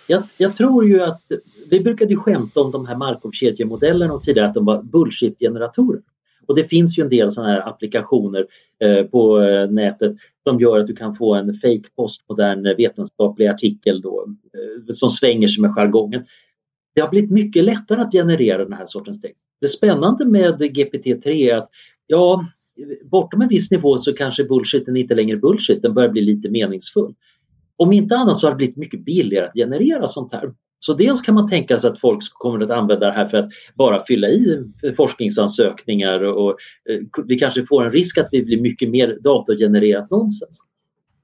Jag, 0.07 0.23
jag, 0.37 0.57
tror 0.57 0.89
ju 0.89 1.03
att 1.03 1.23
vi 1.71 1.81
brukade 1.81 2.17
skämta 2.17 2.61
om 2.61 2.71
de 2.71 2.87
här 2.87 2.97
Markov-kedjemodellerna 2.97 4.15
och 4.15 4.23
tidigare 4.23 4.49
att 4.49 4.55
de 4.55 4.65
var 4.65 4.83
bullshit-generatorer. 4.83 6.01
Och 6.49 6.57
det 6.57 6.65
finns 6.65 6.99
ju 6.99 7.03
en 7.03 7.09
del 7.09 7.31
sådana 7.31 7.53
här 7.53 7.69
applikationer 7.69 8.47
eh, 8.85 9.05
på 9.05 9.41
eh, 9.41 9.71
nätet 9.71 10.17
som 10.43 10.61
gör 10.61 10.79
att 10.79 10.87
du 10.87 10.97
kan 10.97 11.15
få 11.15 11.35
en 11.35 11.55
fake 11.55 11.89
postmodern 11.97 12.67
eh, 12.67 12.77
vetenskaplig 12.77 13.47
artikel 13.47 14.01
då, 14.01 14.27
eh, 14.89 14.95
som 14.95 15.11
svänger 15.11 15.49
sig 15.49 15.63
med 15.63 15.71
jargongen. 15.71 16.25
Det 16.95 17.01
har 17.01 17.09
blivit 17.09 17.31
mycket 17.31 17.65
lättare 17.65 18.01
att 18.01 18.13
generera 18.13 18.65
den 18.65 18.73
här 18.73 18.87
sortens 18.87 19.21
text. 19.21 19.45
Det 19.61 19.69
spännande 19.69 20.27
med 20.27 20.63
GPT-3 20.63 21.29
är 21.29 21.57
att 21.57 21.69
ja, 22.07 22.45
bortom 23.05 23.43
en 23.43 23.49
viss 23.49 23.71
nivå 23.71 23.99
så 23.99 24.13
kanske 24.13 24.45
bullshiten 24.45 24.97
inte 24.97 25.15
längre 25.15 25.37
är 25.37 25.41
bullshit, 25.41 25.83
den 25.83 25.95
börjar 25.95 26.09
bli 26.09 26.21
lite 26.21 26.51
meningsfull. 26.51 27.15
Om 27.77 27.93
inte 27.93 28.17
annat 28.17 28.39
så 28.39 28.47
har 28.47 28.53
det 28.53 28.57
blivit 28.57 28.77
mycket 28.77 29.05
billigare 29.05 29.47
att 29.47 29.55
generera 29.55 30.07
sånt 30.07 30.33
här. 30.33 30.53
Så 30.87 30.95
dels 30.95 31.23
kan 31.23 31.35
man 31.35 31.49
tänka 31.49 31.79
sig 31.79 31.91
att 31.91 32.01
folk 32.01 32.23
kommer 32.33 32.65
att 32.65 32.71
använda 32.71 33.07
det 33.07 33.13
här 33.13 33.29
för 33.29 33.39
att 33.39 33.51
bara 33.75 34.05
fylla 34.05 34.29
i 34.29 34.65
forskningsansökningar 34.97 36.23
och, 36.23 36.51
eh, 36.91 37.25
vi 37.27 37.39
kanske 37.39 37.67
får 37.67 37.85
en 37.85 37.93
risk 37.93 38.19
att 38.19 38.29
vi 38.33 38.43
blir 38.43 38.61
mycket 38.61 38.91
mer 38.91 39.19
datorgenererat 39.21 40.11
nonsens. 40.11 40.61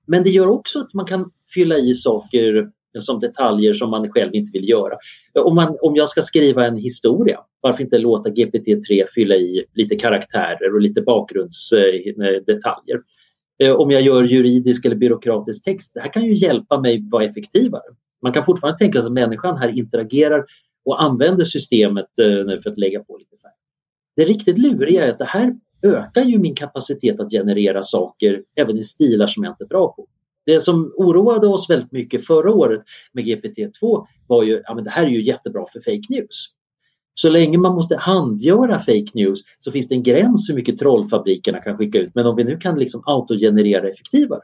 Men 0.07 0.23
det 0.23 0.31
gör 0.31 0.49
också 0.49 0.79
att 0.79 0.95
man 0.95 1.07
kan 1.07 1.31
fylla 1.55 1.79
i 1.79 1.95
saker 1.95 2.71
som 2.99 3.21
detaljer 3.21 3.75
som 3.75 3.91
man 3.91 4.11
själv 4.11 4.35
inte 4.35 4.59
vill 4.59 4.69
göra. 4.69 4.95
Om, 5.35 5.55
man, 5.55 5.77
om 5.81 5.97
jag 5.97 6.09
ska 6.09 6.23
skriva 6.23 6.67
en 6.67 6.77
historia, 6.77 7.41
varför 7.61 7.83
inte 7.83 7.99
låta 7.99 8.31
GPT-3 8.31 9.05
fylla 9.15 9.35
i 9.35 9.65
lite 9.75 9.97
karaktärer 9.97 10.75
och 10.75 10.81
lite 10.81 11.03
bakgrundsdetaljer? 11.03 13.01
Eh, 13.63 13.69
eh, 13.69 13.75
om 13.75 13.91
jag 13.91 14.03
gör 14.03 14.23
juridisk 14.23 14.85
eller 14.85 14.97
byråkratisk 14.97 15.65
text, 15.65 15.95
det 15.95 16.01
här 16.01 16.13
kan 16.13 16.25
ju 16.25 16.35
hjälpa 16.35 16.81
mig 16.81 17.09
vara 17.11 17.25
effektivare. 17.25 17.83
Man 18.23 18.33
kan 18.33 18.45
fortfarande 18.45 18.79
tänka 18.79 19.01
sig 19.01 19.07
att 19.07 19.13
människan 19.13 19.57
här 19.57 19.79
interagerar 19.79 20.45
och 20.85 21.03
använder 21.03 21.45
systemet 21.45 22.19
eh, 22.19 22.61
för 22.63 22.71
att 22.71 22.79
lägga 22.79 23.05
på 23.05 23.17
lite 23.17 23.37
färg. 23.43 23.53
Det 24.17 24.25
riktigt 24.25 24.59
luriga 24.59 25.07
är 25.07 25.11
att 25.11 25.19
det 25.19 25.25
här 25.25 25.55
ökar 25.83 26.25
ju 26.25 26.39
min 26.39 26.55
kapacitet 26.55 27.21
att 27.21 27.31
generera 27.31 27.83
saker 27.83 28.43
även 28.57 28.79
i 28.79 28.83
stilar 28.83 29.27
som 29.27 29.45
jag 29.45 29.53
inte 29.53 29.65
är 29.65 29.69
bra 29.69 29.93
på. 29.93 30.07
Det 30.47 30.61
som 30.61 30.93
oroade 30.97 31.47
oss 31.47 31.71
väldigt 31.71 31.93
mycket 31.93 32.27
förra 32.27 32.53
året 32.53 32.83
med 33.13 33.25
GPT-2 33.25 34.07
var 34.27 34.43
ju 34.43 34.63
att 34.65 34.85
det 34.85 34.91
här 34.91 35.05
är 35.05 35.11
ju 35.11 35.25
jättebra 35.25 35.67
för 35.73 35.81
fake 35.81 36.07
news. 36.09 36.47
Så 37.15 37.29
länge 37.29 37.59
man 37.59 37.75
måste 37.75 37.97
handgöra 37.97 38.79
fake 38.79 39.11
news 39.15 39.39
så 39.59 39.73
finns 39.73 39.89
det 39.89 39.95
en 39.95 40.03
gräns 40.03 40.51
hur 40.51 40.55
mycket 40.55 40.79
trollfabrikerna 40.79 41.59
kan 41.59 41.77
skicka 41.77 41.99
ut. 41.99 42.15
Men 42.15 42.27
om 42.27 42.37
vi 42.37 42.45
nu 42.45 42.57
kan 42.57 42.79
liksom 42.79 43.03
autogenerera 43.07 43.89
effektivare 43.89 44.41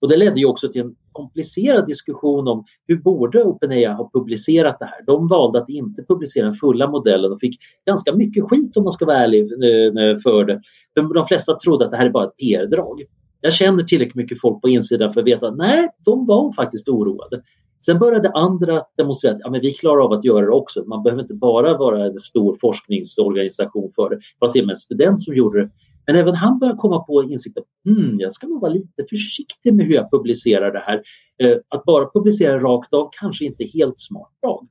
och 0.00 0.08
det 0.08 0.16
ledde 0.16 0.40
ju 0.40 0.46
också 0.46 0.68
till 0.68 0.80
en 0.80 0.94
komplicerad 1.12 1.86
diskussion 1.86 2.48
om 2.48 2.64
hur 2.86 2.96
borde 2.96 3.44
OpenAI 3.44 3.86
ha 3.86 4.10
publicerat 4.14 4.78
det 4.78 4.84
här. 4.84 5.04
De 5.06 5.28
valde 5.28 5.58
att 5.58 5.68
inte 5.68 6.02
publicera 6.02 6.44
den 6.44 6.54
fulla 6.54 6.90
modellen 6.90 7.32
och 7.32 7.40
fick 7.40 7.58
ganska 7.86 8.14
mycket 8.14 8.44
skit 8.44 8.76
om 8.76 8.84
man 8.84 8.92
ska 8.92 9.06
vara 9.06 9.16
ärlig 9.16 9.40
eh, 9.40 10.04
eh, 10.04 10.16
för 10.16 10.44
det. 10.44 10.60
De 10.94 11.26
flesta 11.26 11.58
trodde 11.58 11.84
att 11.84 11.90
det 11.90 11.96
här 11.96 12.06
är 12.06 12.10
bara 12.10 12.26
ett 12.26 12.36
PR-drag. 12.36 13.02
Jag 13.40 13.52
känner 13.52 13.82
tillräckligt 13.82 14.14
mycket 14.14 14.40
folk 14.40 14.62
på 14.62 14.68
insidan 14.68 15.12
för 15.12 15.20
att 15.20 15.26
veta 15.26 15.46
att 15.46 15.56
nej, 15.56 15.88
de 16.04 16.26
var 16.26 16.52
faktiskt 16.52 16.88
oroade. 16.88 17.42
Sen 17.86 17.98
började 17.98 18.30
andra 18.30 18.82
demonstrera 18.96 19.34
att 19.34 19.40
ja, 19.40 19.50
men 19.50 19.60
vi 19.60 19.70
klarar 19.70 20.04
av 20.04 20.12
att 20.12 20.24
göra 20.24 20.46
det 20.46 20.52
också. 20.52 20.84
Man 20.86 21.02
behöver 21.02 21.22
inte 21.22 21.34
bara 21.34 21.78
vara 21.78 22.06
en 22.06 22.16
stor 22.16 22.56
forskningsorganisation 22.60 23.92
för 23.94 24.10
det. 24.10 24.16
Det 24.16 24.22
var 24.38 24.52
till 24.52 24.60
och 24.60 24.66
med 24.66 24.72
en 24.72 24.76
student 24.76 25.22
som 25.22 25.34
gjorde 25.34 25.60
det. 25.60 25.70
Men 26.10 26.20
även 26.20 26.34
han 26.34 26.58
börjar 26.58 26.76
komma 26.76 26.98
på 26.98 27.24
insikten, 27.24 27.62
mm, 27.86 28.16
jag 28.20 28.32
ska 28.32 28.46
nog 28.46 28.60
vara 28.60 28.72
lite 28.72 29.04
försiktig 29.10 29.74
med 29.74 29.86
hur 29.86 29.94
jag 29.94 30.10
publicerar 30.10 30.72
det 30.72 30.78
här. 30.78 31.02
Eh, 31.42 31.58
att 31.68 31.84
bara 31.84 32.10
publicera 32.10 32.58
rakt 32.58 32.94
av 32.94 33.10
kanske 33.20 33.44
inte 33.44 33.64
är 33.64 33.68
helt 33.68 34.00
smart 34.00 34.30
drag. 34.42 34.68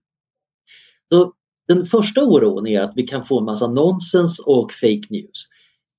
den 1.68 1.86
första 1.86 2.26
oron 2.26 2.68
är 2.68 2.82
att 2.82 2.94
vi 2.96 3.04
kan 3.04 3.26
få 3.26 3.40
en 3.40 3.46
massa 3.46 3.68
nonsens 3.68 4.40
och 4.40 4.74
fake 4.74 5.08
news. 5.10 5.48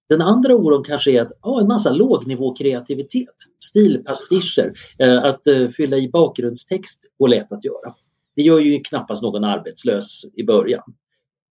Den 0.09 0.21
andra 0.21 0.55
oron 0.55 0.85
kanske 0.85 1.13
är 1.13 1.23
att 1.23 1.33
ja, 1.43 1.61
en 1.61 1.69
massa 1.69 1.93
lågnivåkreativitet, 1.93 3.35
stilpastischer, 3.65 4.73
eh, 4.99 5.25
att 5.25 5.47
eh, 5.47 5.69
fylla 5.69 5.97
i 5.97 6.09
bakgrundstext 6.09 7.01
går 7.19 7.29
lätt 7.29 7.53
att 7.53 7.65
göra. 7.65 7.95
Det 8.37 8.43
gör 8.43 8.59
ju 8.59 8.81
knappast 8.81 9.23
någon 9.23 9.45
arbetslös 9.45 10.25
i 10.35 10.45
början. 10.45 10.95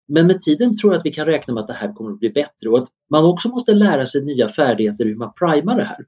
Men 0.09 0.27
med 0.27 0.41
tiden 0.41 0.77
tror 0.77 0.93
jag 0.93 0.99
att 0.99 1.05
vi 1.05 1.13
kan 1.13 1.25
räkna 1.25 1.53
med 1.53 1.61
att 1.61 1.67
det 1.67 1.73
här 1.73 1.93
kommer 1.93 2.11
att 2.11 2.19
bli 2.19 2.29
bättre 2.29 2.69
och 2.69 2.79
att 2.79 2.87
man 3.09 3.25
också 3.25 3.49
måste 3.49 3.73
lära 3.73 4.05
sig 4.05 4.25
nya 4.25 4.49
färdigheter 4.49 5.05
hur 5.05 5.15
man 5.15 5.33
primar 5.33 5.77
det 5.77 5.83
här. 5.83 6.05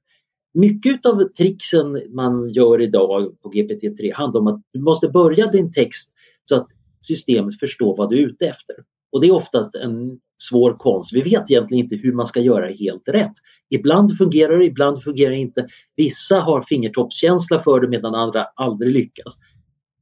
Mycket 0.54 1.06
av 1.06 1.24
tricksen 1.24 2.02
man 2.10 2.50
gör 2.50 2.82
idag 2.82 3.42
på 3.42 3.52
GPT-3 3.52 4.14
handlar 4.14 4.42
om 4.42 4.48
att 4.48 4.62
du 4.74 4.80
måste 4.80 5.08
börja 5.08 5.48
din 5.48 5.72
text 5.72 6.14
så 6.50 6.56
att 6.56 6.68
systemet 7.02 7.60
förstår 7.60 7.98
vad 7.98 8.10
du 8.10 8.18
är 8.18 8.28
ute 8.28 8.46
efter. 8.46 8.76
Och 9.12 9.22
det 9.22 9.28
är 9.28 9.36
oftast 9.36 9.76
en 9.76 10.20
svår 10.50 10.74
konst. 10.74 11.14
Vi 11.14 11.22
vet 11.22 11.52
egentligen 11.52 11.84
inte 11.84 11.96
hur 11.96 12.14
man 12.14 12.26
ska 12.26 12.40
göra 12.40 12.68
helt 12.68 13.08
rätt. 13.08 13.34
Ibland 13.70 14.18
fungerar 14.18 14.58
det, 14.58 14.66
ibland 14.66 15.04
fungerar 15.04 15.32
det 15.32 15.38
inte. 15.38 15.68
Vissa 15.96 16.40
har 16.40 16.62
fingertoppskänsla 16.62 17.60
för 17.60 17.80
det 17.80 17.88
medan 17.88 18.16
andra 18.16 18.46
aldrig 18.56 18.94
lyckas. 18.94 19.40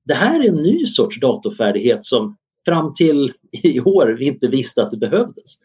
Det 0.06 0.14
här 0.14 0.44
är 0.44 0.50
en 0.50 0.64
ny 0.64 0.86
sorts 0.86 1.20
datorfärdighet 1.20 2.06
som 2.06 2.38
fram 2.66 2.94
till 2.94 3.34
i 3.52 3.80
år 3.80 4.16
vi 4.20 4.26
inte 4.26 4.48
visste 4.48 4.84
att 4.84 4.92
det 4.92 4.98
behövdes. 4.98 5.56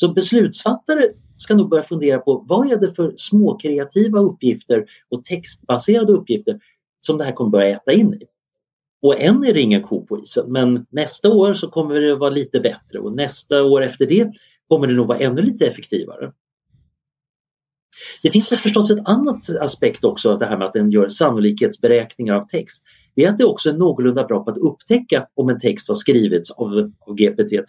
Så 0.00 0.12
beslutsfattare 0.12 1.04
ska 1.36 1.54
nog 1.54 1.68
börja 1.68 1.82
fundera 1.82 2.18
på 2.18 2.44
vad 2.48 2.72
är 2.72 2.76
det 2.76 2.94
för 2.94 3.14
småkreativa 3.16 4.18
uppgifter 4.18 4.86
och 5.08 5.24
textbaserade 5.24 6.12
uppgifter 6.12 6.60
som 7.00 7.18
det 7.18 7.24
här 7.24 7.32
kommer 7.32 7.50
börja 7.50 7.76
äta 7.76 7.92
in 7.92 8.14
i. 8.14 8.26
Och 9.02 9.20
än 9.20 9.44
är 9.44 9.54
det 9.54 9.60
ingen 9.60 9.82
ko 9.82 10.06
på 10.06 10.18
isen, 10.18 10.52
men 10.52 10.86
nästa 10.90 11.28
år 11.28 11.54
så 11.54 11.68
kommer 11.70 11.94
det 11.94 12.16
vara 12.16 12.30
lite 12.30 12.60
bättre 12.60 12.98
och 12.98 13.16
nästa 13.16 13.62
år 13.62 13.82
efter 13.82 14.06
det 14.06 14.32
kommer 14.68 14.86
det 14.86 14.94
nog 14.94 15.06
vara 15.06 15.18
ännu 15.18 15.42
lite 15.42 15.66
effektivare. 15.66 16.32
Det 18.22 18.30
finns 18.30 18.48
förstås 18.48 18.90
ett 18.90 19.08
annat 19.08 19.48
aspekt 19.60 20.04
också 20.04 20.36
det 20.36 20.46
här 20.46 20.58
med 20.58 20.66
att 20.66 20.72
den 20.72 20.90
gör 20.90 21.08
sannolikhetsberäkningar 21.08 22.34
av 22.34 22.46
text. 22.46 22.84
Det 23.14 23.24
är 23.24 23.28
att 23.28 23.38
det 23.38 23.44
också 23.44 23.70
är 23.70 23.74
någorlunda 23.74 24.24
bra 24.24 24.44
på 24.44 24.50
att 24.50 24.58
upptäcka 24.58 25.26
om 25.34 25.48
en 25.48 25.58
text 25.58 25.88
har 25.88 25.94
skrivits 25.94 26.50
av, 26.50 26.92
av 27.00 27.16
GPT-3. 27.16 27.64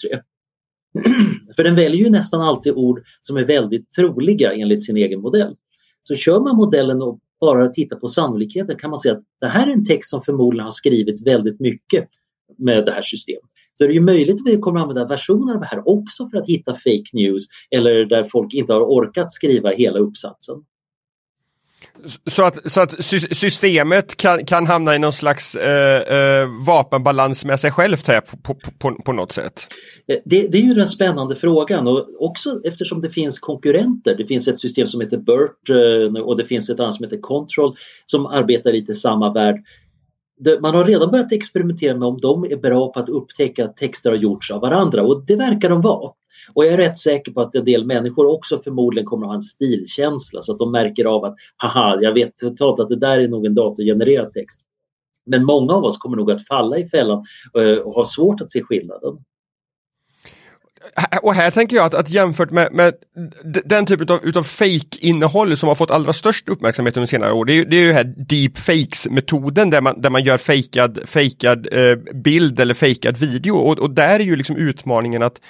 För 1.55 1.63
den 1.63 1.75
väljer 1.75 2.03
ju 2.03 2.09
nästan 2.09 2.41
alltid 2.41 2.73
ord 2.73 3.01
som 3.21 3.37
är 3.37 3.45
väldigt 3.45 3.91
troliga 3.91 4.53
enligt 4.53 4.85
sin 4.85 4.97
egen 4.97 5.21
modell. 5.21 5.55
Så 6.03 6.15
kör 6.15 6.39
man 6.39 6.55
modellen 6.55 7.01
och 7.01 7.19
bara 7.41 7.69
tittar 7.69 7.97
på 7.97 8.07
sannolikheten 8.07 8.77
kan 8.77 8.89
man 8.89 8.99
se 8.99 9.09
att 9.09 9.23
det 9.41 9.47
här 9.47 9.67
är 9.67 9.71
en 9.71 9.85
text 9.85 10.09
som 10.09 10.21
förmodligen 10.21 10.65
har 10.65 10.71
skrivits 10.71 11.27
väldigt 11.27 11.59
mycket 11.59 12.09
med 12.57 12.85
det 12.85 12.91
här 12.91 13.01
systemet. 13.01 13.49
Så 13.77 13.83
det 13.83 13.91
är 13.91 13.93
ju 13.93 14.01
möjligt 14.01 14.35
att 14.35 14.53
vi 14.53 14.57
kommer 14.57 14.79
att 14.79 14.83
använda 14.83 15.05
versioner 15.05 15.53
av 15.53 15.59
det 15.59 15.65
här 15.65 15.89
också 15.89 16.29
för 16.29 16.37
att 16.37 16.47
hitta 16.47 16.73
fake 16.73 17.09
news 17.13 17.43
eller 17.71 18.05
där 18.05 18.23
folk 18.23 18.53
inte 18.53 18.73
har 18.73 18.81
orkat 18.81 19.31
skriva 19.31 19.69
hela 19.69 19.99
uppsatsen. 19.99 20.55
Så 22.27 22.43
att, 22.43 22.71
så 22.71 22.81
att 22.81 23.05
systemet 23.31 24.17
kan, 24.17 24.45
kan 24.45 24.67
hamna 24.67 24.95
i 24.95 24.99
någon 24.99 25.13
slags 25.13 25.55
eh, 25.55 26.17
eh, 26.17 26.47
vapenbalans 26.65 27.45
med 27.45 27.59
sig 27.59 27.71
självt 27.71 28.07
här 28.07 28.21
på, 28.21 28.37
på, 28.37 28.55
på, 28.79 28.95
på 29.05 29.13
något 29.13 29.31
sätt? 29.31 29.67
Eh, 30.07 30.17
det, 30.25 30.47
det, 30.47 30.57
är 30.57 30.61
ju 30.61 30.73
den 30.73 30.87
spännande 30.87 31.35
frågan 31.35 31.87
och 31.87 32.07
också 32.19 32.61
eftersom 32.65 33.01
det 33.01 33.09
finns 33.09 33.39
konkurrenter. 33.39 34.15
Det 34.15 34.25
finns 34.25 34.47
ett 34.47 34.59
system 34.59 34.87
som 34.87 35.01
heter 35.01 35.17
BERT 35.17 35.69
eh, 35.69 36.21
och 36.21 36.37
det 36.37 36.45
finns 36.45 36.69
ett 36.69 36.79
annat 36.79 36.95
som 36.95 37.03
heter 37.03 37.19
Control 37.21 37.75
som 38.05 38.25
arbetar 38.25 38.71
lite 38.71 38.91
i 38.91 38.95
samma 38.95 39.33
värld. 39.33 39.55
Man 40.61 40.75
har 40.75 40.85
redan 40.85 41.11
börjat 41.11 41.31
experimentera 41.31 41.97
med 41.97 42.07
om 42.07 42.19
de 42.21 42.43
är 42.43 42.57
bra 42.57 42.91
på 42.91 42.99
att 42.99 43.09
upptäcka 43.09 43.65
att 43.65 43.77
texter 43.77 44.09
har 44.09 44.17
gjorts 44.17 44.51
av 44.51 44.61
varandra 44.61 45.03
och 45.03 45.25
det 45.25 45.35
verkar 45.35 45.69
de 45.69 45.81
vara. 45.81 46.11
Och 46.53 46.65
jag 46.65 46.73
är 46.73 46.77
rätt 46.77 46.97
säker 46.97 47.31
på 47.31 47.41
att 47.41 47.55
en 47.55 47.65
del 47.65 47.85
människor 47.85 48.25
också 48.25 48.59
förmodligen 48.59 49.05
kommer 49.05 49.25
att 49.25 49.29
ha 49.29 49.35
en 49.35 49.41
stilkänsla 49.41 50.41
så 50.41 50.51
att 50.51 50.59
de 50.59 50.71
märker 50.71 51.05
av 51.05 51.25
att 51.25 51.35
haha, 51.57 51.99
jag 52.01 52.13
vet 52.13 52.37
totalt 52.37 52.79
att 52.79 52.89
det 52.89 52.99
där 52.99 53.19
är 53.19 53.27
nog 53.27 53.45
en 53.45 53.53
datorgenererad 53.53 54.33
text. 54.33 54.61
Men 55.25 55.45
många 55.45 55.73
av 55.73 55.83
oss 55.83 55.97
kommer 55.97 56.17
nog 56.17 56.31
att 56.31 56.47
falla 56.47 56.77
i 56.77 56.85
fällan 56.85 57.23
eh, 57.57 57.77
och 57.77 57.93
ha 57.93 58.05
svårt 58.05 58.41
att 58.41 58.51
se 58.51 58.63
skillnaden. 58.63 59.17
Och 61.23 61.33
här 61.33 61.51
tänker 61.51 61.75
jag 61.75 61.85
att, 61.85 61.93
att 61.93 62.09
jämfört 62.09 62.51
med, 62.51 62.73
med 62.73 62.93
den 63.65 63.85
typen 63.85 64.07
av 64.09 64.25
utav 64.25 64.43
fake-innehåll 64.43 65.57
som 65.57 65.69
har 65.69 65.75
fått 65.75 65.91
allra 65.91 66.13
störst 66.13 66.49
uppmärksamhet 66.49 66.97
under 66.97 67.07
senare 67.07 67.33
år, 67.33 67.45
det 67.45 67.53
är, 67.53 67.55
ju 67.55 67.65
det 67.65 67.77
är 67.77 67.81
ju 67.81 67.91
här 67.91 68.13
deepfakes-metoden 68.17 69.69
där 69.69 69.81
man, 69.81 70.01
där 70.01 70.09
man 70.09 70.23
gör 70.23 70.37
fejkad, 70.37 70.99
fejkad 71.05 71.67
eh, 71.71 71.95
bild 72.13 72.59
eller 72.59 72.73
fejkad 72.73 73.17
video 73.17 73.55
och, 73.55 73.79
och 73.79 73.91
där 73.91 74.19
är 74.19 74.23
ju 74.23 74.35
liksom 74.35 74.55
utmaningen 74.55 75.23
att 75.23 75.41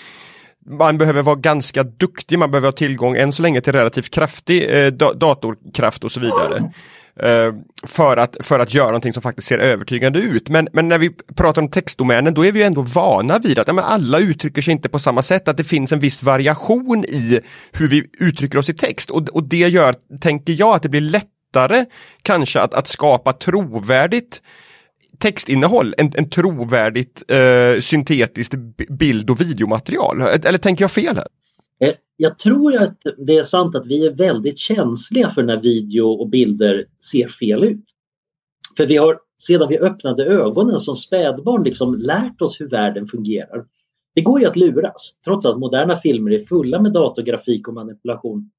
man 0.69 0.97
behöver 0.97 1.23
vara 1.23 1.35
ganska 1.35 1.83
duktig, 1.83 2.39
man 2.39 2.51
behöver 2.51 2.67
ha 2.67 2.71
tillgång 2.71 3.15
än 3.15 3.31
så 3.31 3.41
länge 3.41 3.61
till 3.61 3.73
relativt 3.73 4.09
kraftig 4.09 4.85
eh, 4.85 4.87
datorkraft 4.91 6.03
och 6.03 6.11
så 6.11 6.19
vidare. 6.19 6.71
Eh, 7.23 7.53
för, 7.83 8.17
att, 8.17 8.37
för 8.39 8.59
att 8.59 8.73
göra 8.73 8.87
någonting 8.87 9.13
som 9.13 9.21
faktiskt 9.21 9.47
ser 9.47 9.57
övertygande 9.57 10.19
ut. 10.19 10.49
Men, 10.49 10.67
men 10.73 10.87
när 10.87 10.97
vi 10.97 11.09
pratar 11.35 11.61
om 11.61 11.71
textdomänen 11.71 12.33
då 12.33 12.45
är 12.45 12.51
vi 12.51 12.63
ändå 12.63 12.81
vana 12.81 13.39
vid 13.39 13.59
att 13.59 13.67
ja, 13.67 13.81
alla 13.81 14.19
uttrycker 14.19 14.61
sig 14.61 14.71
inte 14.71 14.89
på 14.89 14.99
samma 14.99 15.21
sätt, 15.21 15.47
att 15.47 15.57
det 15.57 15.63
finns 15.63 15.91
en 15.91 15.99
viss 15.99 16.23
variation 16.23 17.05
i 17.05 17.39
hur 17.71 17.87
vi 17.87 18.05
uttrycker 18.19 18.57
oss 18.57 18.69
i 18.69 18.73
text 18.73 19.11
och, 19.11 19.29
och 19.29 19.43
det 19.43 19.57
gör, 19.57 19.95
tänker 20.21 20.53
jag, 20.53 20.75
att 20.75 20.83
det 20.83 20.89
blir 20.89 21.01
lättare 21.01 21.85
kanske 22.21 22.61
att, 22.61 22.73
att 22.73 22.87
skapa 22.87 23.33
trovärdigt 23.33 24.41
textinnehåll 25.19 25.95
en, 25.97 26.11
en 26.15 26.29
trovärdigt 26.29 27.23
eh, 27.27 27.79
syntetiskt 27.81 28.53
bild 28.89 29.29
och 29.29 29.41
videomaterial. 29.41 30.21
Eller 30.21 30.57
tänker 30.57 30.83
jag 30.83 30.91
fel 30.91 31.15
här? 31.15 31.27
Eh, 31.79 31.95
jag 32.17 32.39
tror 32.39 32.75
att 32.75 32.97
det 33.17 33.37
är 33.37 33.43
sant 33.43 33.75
att 33.75 33.85
vi 33.85 34.05
är 34.05 34.11
väldigt 34.11 34.59
känsliga 34.59 35.29
för 35.29 35.43
när 35.43 35.61
video 35.61 36.05
och 36.05 36.29
bilder 36.29 36.85
ser 37.11 37.27
fel 37.27 37.63
ut. 37.63 37.85
För 38.77 38.87
vi 38.87 38.97
har 38.97 39.19
sedan 39.41 39.67
vi 39.69 39.79
öppnade 39.79 40.25
ögonen 40.25 40.79
som 40.79 40.95
spädbarn 40.95 41.63
liksom 41.63 41.95
lärt 41.95 42.41
oss 42.41 42.61
hur 42.61 42.69
världen 42.69 43.05
fungerar. 43.05 43.65
Det 44.15 44.21
går 44.21 44.39
ju 44.39 44.45
att 44.45 44.55
luras, 44.55 45.19
trots 45.25 45.45
att 45.45 45.59
moderna 45.59 45.95
filmer 45.95 46.31
är 46.31 46.39
fulla 46.39 46.81
med 46.81 46.93
datorgrafik 46.93 47.67
och 47.67 47.73
manipulation. 47.73 48.51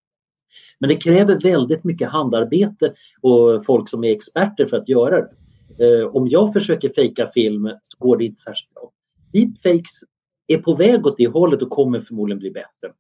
Men 0.78 0.88
det 0.88 0.96
kräver 0.96 1.40
väldigt 1.40 1.84
mycket 1.84 2.08
handarbete 2.08 2.92
och 3.20 3.64
folk 3.64 3.88
som 3.88 4.04
är 4.04 4.12
experter 4.12 4.66
för 4.66 4.76
att 4.76 4.88
göra 4.88 5.16
det. 5.16 5.30
Eh, 5.78 6.16
om 6.16 6.28
jag 6.28 6.52
försöker 6.52 6.92
fejka 6.94 7.26
film 7.26 7.70
så 7.82 7.98
går 7.98 8.16
det 8.16 8.24
inte 8.24 8.40
särskilt 8.40 8.74
bra. 8.74 8.90
Deepfakes 9.32 10.00
är 10.46 10.58
på 10.58 10.74
väg 10.74 11.06
åt 11.06 11.16
det 11.16 11.26
hållet 11.26 11.62
och 11.62 11.70
kommer 11.70 12.00
förmodligen 12.00 12.38
bli 12.38 12.50
bättre. 12.50 12.94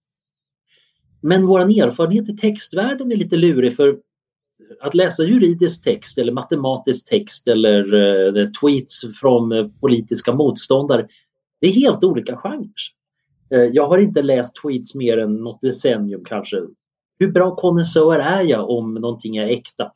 Men 1.22 1.46
vår 1.46 1.60
erfarenhet 1.60 2.28
i 2.28 2.36
textvärlden 2.36 3.12
är 3.12 3.16
lite 3.16 3.36
lurig 3.36 3.76
för 3.76 3.98
att 4.80 4.94
läsa 4.94 5.24
juridisk 5.24 5.84
text 5.84 6.18
eller 6.18 6.32
matematisk 6.32 7.08
text 7.08 7.48
eller 7.48 7.94
uh, 7.94 8.50
tweets 8.50 9.02
från 9.20 9.52
uh, 9.52 9.68
politiska 9.80 10.32
motståndare, 10.32 11.06
det 11.60 11.66
är 11.66 11.72
helt 11.72 12.04
olika 12.04 12.36
genrer. 12.36 12.70
Uh, 13.54 13.64
jag 13.64 13.86
har 13.86 13.98
inte 13.98 14.22
läst 14.22 14.56
tweets 14.62 14.94
mer 14.94 15.18
än 15.18 15.34
något 15.34 15.60
decennium 15.60 16.24
kanske. 16.24 16.56
Hur 17.18 17.32
bra 17.32 17.56
konnässör 17.56 18.18
är 18.18 18.42
jag 18.42 18.70
om 18.70 18.94
någonting 18.94 19.36
är 19.36 19.46
äkta? 19.46 19.92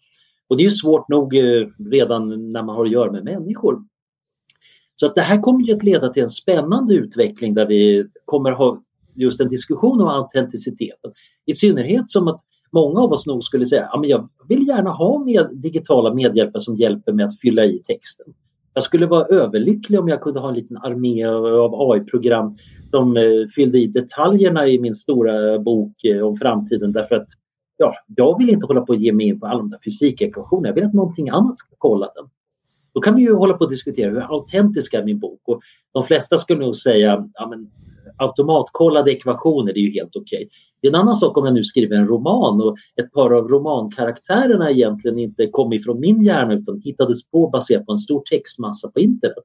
Och 0.48 0.56
det 0.56 0.62
är 0.62 0.64
ju 0.64 0.70
svårt 0.70 1.08
nog 1.08 1.36
eh, 1.36 1.66
redan 1.90 2.50
när 2.50 2.62
man 2.62 2.76
har 2.76 2.84
att 2.84 2.92
göra 2.92 3.12
med 3.12 3.24
människor. 3.24 3.82
Så 4.94 5.06
att 5.06 5.14
det 5.14 5.20
här 5.20 5.40
kommer 5.40 5.66
ju 5.66 5.74
att 5.74 5.82
leda 5.82 6.08
till 6.08 6.22
en 6.22 6.30
spännande 6.30 6.94
utveckling 6.94 7.54
där 7.54 7.66
vi 7.66 8.06
kommer 8.24 8.52
ha 8.52 8.82
just 9.14 9.40
en 9.40 9.48
diskussion 9.48 10.00
om 10.00 10.08
autenticiteten. 10.08 11.12
I 11.46 11.52
synnerhet 11.52 12.10
som 12.10 12.28
att 12.28 12.40
många 12.72 13.00
av 13.00 13.12
oss 13.12 13.26
nog 13.26 13.44
skulle 13.44 13.66
säga 13.66 13.86
att 13.86 14.08
jag 14.08 14.28
vill 14.48 14.68
gärna 14.68 14.90
ha 14.90 15.24
med 15.24 15.48
digitala 15.52 16.14
medhjälpare 16.14 16.60
som 16.60 16.76
hjälper 16.76 17.12
mig 17.12 17.24
att 17.24 17.40
fylla 17.40 17.64
i 17.64 17.78
texten. 17.78 18.26
Jag 18.74 18.84
skulle 18.84 19.06
vara 19.06 19.24
överlycklig 19.24 20.00
om 20.00 20.08
jag 20.08 20.20
kunde 20.20 20.40
ha 20.40 20.48
en 20.48 20.54
liten 20.54 20.76
armé 20.76 21.24
av 21.24 21.90
AI-program 21.90 22.56
som 22.90 23.16
eh, 23.16 23.22
fyllde 23.54 23.78
i 23.78 23.86
detaljerna 23.86 24.68
i 24.68 24.78
min 24.78 24.94
stora 24.94 25.58
bok 25.58 26.04
eh, 26.04 26.26
om 26.26 26.36
framtiden 26.36 26.92
därför 26.92 27.14
att 27.14 27.28
ja, 27.76 27.94
jag 28.16 28.38
vill 28.38 28.50
inte 28.50 28.66
hålla 28.66 28.80
på 28.80 28.92
och 28.92 28.98
ge 28.98 29.12
mig 29.12 29.26
in 29.26 29.40
på 29.40 29.46
alla 29.46 29.58
de 29.58 29.70
där 29.70 29.78
fysikekvationerna. 29.84 30.68
Jag 30.68 30.74
vill 30.74 30.84
att 30.84 30.94
någonting 30.94 31.28
annat 31.28 31.58
ska 31.58 31.74
kolla 31.78 32.06
den. 32.06 32.28
Då 32.94 33.00
kan 33.00 33.14
vi 33.16 33.22
ju 33.22 33.34
hålla 33.34 33.54
på 33.54 33.64
och 33.64 33.70
diskutera 33.70 34.10
hur 34.10 34.34
autentisk 34.34 34.94
är 34.94 35.04
min 35.04 35.18
bok? 35.18 35.40
Och 35.44 35.60
de 35.92 36.04
flesta 36.04 36.38
skulle 36.38 36.60
nog 36.60 36.76
säga 36.76 37.28
ja, 37.34 37.48
men, 37.48 37.70
automatkollade 38.16 39.12
ekvationer, 39.12 39.72
det 39.72 39.80
är 39.80 39.82
ju 39.82 39.90
helt 39.90 40.16
okej. 40.16 40.36
Okay. 40.36 40.48
Det 40.82 40.88
är 40.88 40.92
en 40.92 41.00
annan 41.00 41.16
sak 41.16 41.36
om 41.36 41.44
jag 41.44 41.54
nu 41.54 41.64
skriver 41.64 41.96
en 41.96 42.08
roman 42.08 42.62
och 42.62 42.76
ett 42.96 43.12
par 43.12 43.30
av 43.30 43.48
romankaraktärerna 43.48 44.70
egentligen 44.70 45.18
inte 45.18 45.46
kom 45.46 45.72
ifrån 45.72 46.00
min 46.00 46.24
hjärna 46.24 46.54
utan 46.54 46.80
hittades 46.80 47.30
på 47.30 47.48
baserat 47.48 47.86
på 47.86 47.92
en 47.92 47.98
stor 47.98 48.22
textmassa 48.30 48.90
på 48.90 49.00
internet. 49.00 49.44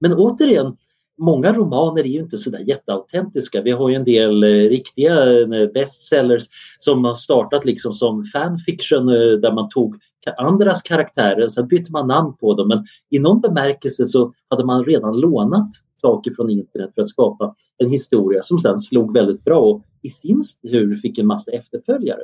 Men 0.00 0.14
återigen, 0.14 0.76
många 1.18 1.52
romaner 1.52 2.02
är 2.02 2.08
ju 2.08 2.20
inte 2.20 2.38
sådär 2.38 2.58
jätteautentiska. 2.58 3.62
Vi 3.62 3.70
har 3.70 3.88
ju 3.88 3.94
en 3.94 4.04
del 4.04 4.42
eh, 4.42 4.48
riktiga 4.48 5.40
eh, 5.40 5.72
bestsellers 5.74 6.44
som 6.78 7.04
har 7.04 7.14
startat 7.14 7.64
liksom 7.64 7.94
som 7.94 8.24
fanfiction 8.24 9.08
eh, 9.08 9.38
där 9.42 9.52
man 9.52 9.68
tog 9.68 9.96
andras 10.36 10.82
karaktärer, 10.82 11.48
sen 11.48 11.68
bytte 11.68 11.92
man 11.92 12.06
namn 12.06 12.36
på 12.36 12.54
dem 12.54 12.68
men 12.68 12.84
i 13.10 13.18
någon 13.18 13.40
bemärkelse 13.40 14.06
så 14.06 14.32
hade 14.48 14.64
man 14.64 14.84
redan 14.84 15.20
lånat 15.20 15.68
saker 15.96 16.30
från 16.30 16.50
internet 16.50 16.90
för 16.94 17.02
att 17.02 17.08
skapa 17.08 17.54
en 17.78 17.90
historia 17.90 18.42
som 18.42 18.58
sen 18.58 18.78
slog 18.78 19.14
väldigt 19.14 19.44
bra 19.44 19.60
och 19.60 19.82
i 20.02 20.10
sin 20.10 20.42
tur 20.62 20.96
fick 20.96 21.18
en 21.18 21.26
massa 21.26 21.50
efterföljare. 21.50 22.22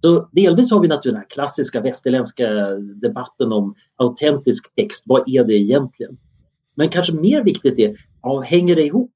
Så 0.00 0.28
delvis 0.32 0.70
har 0.70 0.80
vi 0.80 0.88
naturligtvis 0.88 1.12
den 1.12 1.20
här 1.20 1.28
klassiska 1.28 1.80
västerländska 1.80 2.48
debatten 2.78 3.52
om 3.52 3.74
autentisk 3.96 4.74
text. 4.74 5.04
Vad 5.06 5.28
är 5.28 5.44
det 5.44 5.54
egentligen? 5.54 6.16
Men 6.74 6.88
kanske 6.88 7.12
mer 7.12 7.44
viktigt 7.44 7.78
är, 7.78 7.96
ja, 8.22 8.40
hänger 8.40 8.76
det 8.76 8.82
ihop? 8.82 9.10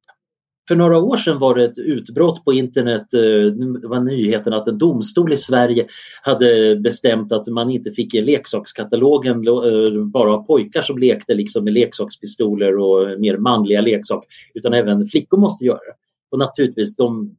För 0.69 0.77
några 0.77 0.99
år 0.99 1.17
sedan 1.17 1.39
var 1.39 1.55
det 1.55 1.65
ett 1.65 1.79
utbrott 1.79 2.45
på 2.45 2.53
internet, 2.53 3.15
eh, 3.15 3.53
det 3.81 3.89
var 3.89 4.01
nyheten 4.01 4.53
att 4.53 4.69
en 4.69 4.79
domstol 4.79 5.33
i 5.33 5.37
Sverige 5.37 5.87
hade 6.23 6.77
bestämt 6.77 7.33
att 7.33 7.49
man 7.49 7.71
inte 7.71 7.93
fick 7.93 8.15
i 8.15 8.21
leksakskatalogen 8.21 9.49
eh, 9.49 10.05
bara 10.05 10.31
ha 10.31 10.45
pojkar 10.45 10.83
som 10.83 10.99
lekte 10.99 11.35
liksom 11.35 11.65
med 11.65 11.73
leksakspistoler 11.73 12.79
och 12.79 13.21
mer 13.21 13.37
manliga 13.37 13.81
leksaker 13.81 14.29
utan 14.55 14.75
även 14.75 15.07
flickor 15.07 15.39
måste 15.39 15.65
göra 15.65 15.79
det. 15.79 15.95
Och 16.31 16.39
naturligtvis, 16.39 16.97
de, 16.97 17.37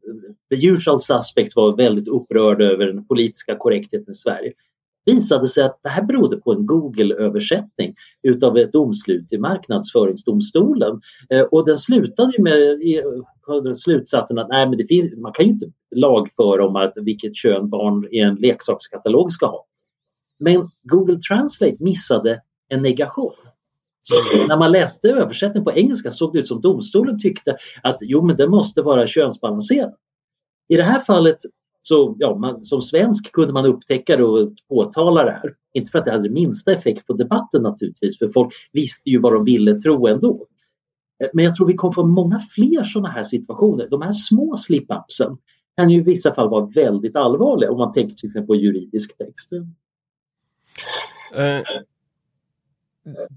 the 0.54 0.68
usual 0.68 1.00
suspects 1.00 1.56
var 1.56 1.78
väldigt 1.78 2.08
upprörda 2.08 2.66
över 2.66 2.86
den 2.86 3.06
politiska 3.06 3.56
korrektheten 3.56 4.12
i 4.12 4.16
Sverige 4.16 4.54
visade 5.14 5.48
sig 5.48 5.64
att 5.64 5.80
det 5.84 5.90
här 5.90 6.04
berodde 6.04 6.38
på 6.38 6.52
en 6.52 6.66
Google-översättning 6.66 7.96
utav 8.24 8.58
ett 8.58 8.74
domslut 8.74 9.34
i 9.34 9.38
Marknadsföringsdomstolen. 9.38 11.00
Eh, 11.30 11.42
och 11.42 11.66
den 11.66 11.78
slutade 11.78 12.34
ju 12.38 12.44
med 12.44 13.80
slutsatsen 13.80 14.40
att 14.40 14.50
nej, 14.50 14.70
men 14.70 14.78
det 14.78 14.88
finns, 14.88 15.16
man 15.18 15.34
kan 15.34 15.46
ju 15.46 15.52
inte 15.52 15.72
lagföra 15.96 16.68
om 16.68 16.76
att 16.76 16.94
vilket 16.96 17.36
kön 17.36 17.70
barn 17.70 18.08
i 18.12 18.20
en 18.20 18.36
leksakskatalog 18.36 19.32
ska 19.32 19.46
ha. 19.46 19.66
Men 20.40 20.70
Google 20.84 21.20
Translate 21.30 21.78
missade 21.80 22.42
en 22.70 22.82
negation. 22.82 23.34
Så 24.02 24.16
när 24.48 24.58
man 24.58 24.72
läste 24.72 25.10
översättningen 25.10 25.66
på 25.66 25.72
engelska 25.72 26.12
såg 26.12 26.34
det 26.34 26.40
ut 26.40 26.48
som 26.48 26.62
domstolen 26.62 27.20
tyckte 27.20 27.58
att 27.84 27.98
jo 28.02 28.22
men 28.22 28.36
det 28.36 28.48
måste 28.48 28.82
vara 28.82 29.08
könsbalanserat. 29.08 29.96
I 30.68 30.76
det 30.76 30.84
här 30.84 31.00
fallet 31.00 31.38
så 31.82 32.16
ja, 32.20 32.36
man, 32.36 32.66
som 32.66 32.82
svensk 32.82 33.32
kunde 33.32 33.54
man 33.54 33.66
upptäcka 33.66 34.18
det 34.18 34.24
och 34.24 34.54
påtala 34.70 35.24
det 35.24 35.32
här. 35.32 35.56
Inte 35.74 35.92
för 35.92 36.00
att 36.00 36.06
det 36.06 36.12
hade 36.12 36.30
minsta 36.30 36.72
effekt 36.72 37.08
på 37.08 37.14
debatten 37.14 37.64
naturligtvis, 37.64 38.18
för 38.18 38.28
folk 38.28 38.54
visste 38.72 39.10
ju 39.10 39.20
vad 39.20 39.34
de 39.34 39.44
ville 39.44 39.80
tro 39.80 40.08
ändå. 40.08 40.48
Eh, 41.24 41.30
men 41.34 41.46
jag 41.46 41.56
tror 41.56 41.68
vi 41.68 41.74
kommer 41.74 41.94
få 41.94 42.06
många 42.06 42.40
fler 42.40 42.84
sådana 42.84 43.10
här 43.10 43.24
situationer. 43.24 43.88
De 43.90 44.02
här 44.02 44.12
små 44.12 44.56
slip-upsen 44.56 45.38
kan 45.78 45.90
ju 45.90 46.00
i 46.00 46.04
vissa 46.04 46.34
fall 46.34 46.50
vara 46.50 46.66
väldigt 46.66 47.16
allvarliga 47.16 47.72
om 47.72 47.78
man 47.78 47.92
tänker 47.92 48.16
till 48.16 48.30
exempel 48.30 48.48
på 48.48 48.56
juridisk 48.56 49.18
text. 49.18 49.54
Uh, 49.54 49.62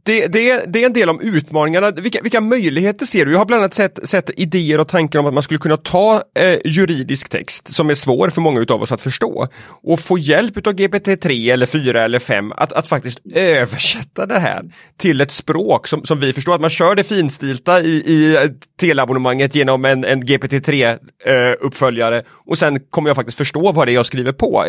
det, 0.05 0.27
det, 0.27 0.65
det, 0.67 0.83
är 0.83 0.87
en 0.87 0.93
del 0.93 1.09
om 1.09 1.21
utmaningarna. 1.21 1.91
Vilka, 1.91 2.23
vilka, 2.23 2.41
möjligheter 2.41 3.07
ser 3.07 3.27
du? 3.27 3.33
Jag 3.33 3.39
har 3.39 3.47
bland 3.47 3.63
annat 3.63 3.75
sett, 3.75 4.09
sett 4.09 4.31
idéer 4.37 4.81
och 4.81 4.89
tankar 4.89 5.19
om 5.19 5.27
att 5.27 5.35
man 5.35 5.43
skulle 5.43 5.59
kunna 5.59 5.77
ta 5.77 6.23
eh, 6.35 6.59
juridisk 6.65 7.29
text 7.29 7.75
som 7.75 7.91
är 7.91 7.95
svår 7.95 8.31
för 8.31 8.41
många 8.41 8.67
av 8.69 8.83
oss 8.83 8.93
att 8.93 9.01
förstå 9.01 9.49
och 9.69 10.01
få 10.01 10.19
hjälp 10.19 10.67
av 10.67 10.73
GPT-3 10.73 11.53
eller 11.53 11.67
4 11.67 12.03
eller 12.03 12.19
5 12.19 12.53
att, 12.53 12.73
att 12.73 12.87
faktiskt 12.87 13.19
översätta 13.35 14.27
det 14.27 14.39
här 14.39 14.63
till 14.97 15.21
ett 15.21 15.31
språk 15.31 15.89
som, 15.89 16.05
som 16.05 16.21
vi 16.21 16.33
förstår. 16.33 16.55
Att 16.55 16.61
man 16.61 16.71
kör 16.71 16.95
det 16.95 17.05
finstilta 17.05 17.81
i, 17.81 17.93
i 17.93 18.49
teleabonnemanget 18.81 19.55
genom 19.55 19.85
en, 19.85 20.05
en 20.05 20.23
GPT-3 20.23 20.99
eh, 21.25 21.55
uppföljare 21.61 22.23
och 22.29 22.59
sen 22.59 22.81
kommer 22.81 23.11
jag 23.11 23.17
faktiskt 23.17 23.39
förstå 23.39 23.73
vad 23.73 23.89
det 23.89 23.93
är 23.93 23.95
jag 23.95 24.07
skriver 24.07 24.33
på. 24.33 24.65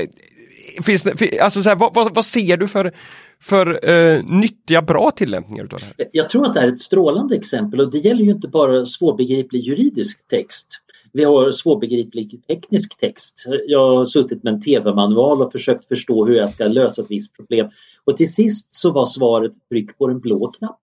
Finns 0.83 1.03
det, 1.03 1.39
alltså 1.39 1.63
så 1.63 1.69
här, 1.69 1.75
vad, 1.75 1.93
vad, 1.93 2.15
vad 2.15 2.25
ser 2.25 2.57
du 2.57 2.67
för 2.67 2.93
för 3.43 3.89
eh, 3.89 4.23
nyttiga, 4.25 4.81
bra 4.81 5.11
tillämpningar 5.11 5.63
utav 5.63 5.79
det 5.79 5.85
här? 5.85 6.09
Jag 6.11 6.29
tror 6.29 6.45
att 6.45 6.53
det 6.53 6.59
är 6.59 6.67
ett 6.67 6.79
strålande 6.79 7.35
exempel 7.35 7.81
och 7.81 7.91
det 7.91 7.97
gäller 7.97 8.23
ju 8.23 8.31
inte 8.31 8.47
bara 8.47 8.85
svårbegriplig 8.85 9.61
juridisk 9.61 10.27
text. 10.27 10.67
Vi 11.13 11.23
har 11.23 11.51
svårbegriplig 11.51 12.43
teknisk 12.47 12.97
text. 12.97 13.45
Jag 13.67 13.95
har 13.95 14.05
suttit 14.05 14.43
med 14.43 14.53
en 14.53 14.61
tv-manual 14.61 15.41
och 15.41 15.51
försökt 15.51 15.87
förstå 15.87 16.25
hur 16.25 16.35
jag 16.35 16.49
ska 16.49 16.65
lösa 16.65 17.01
ett 17.01 17.11
visst 17.11 17.35
problem. 17.35 17.69
Och 18.05 18.17
till 18.17 18.33
sist 18.33 18.67
så 18.71 18.91
var 18.91 19.05
svaret 19.05 19.51
tryck 19.69 19.97
på 19.97 20.07
den 20.07 20.19
blå 20.19 20.51
knapp. 20.51 20.79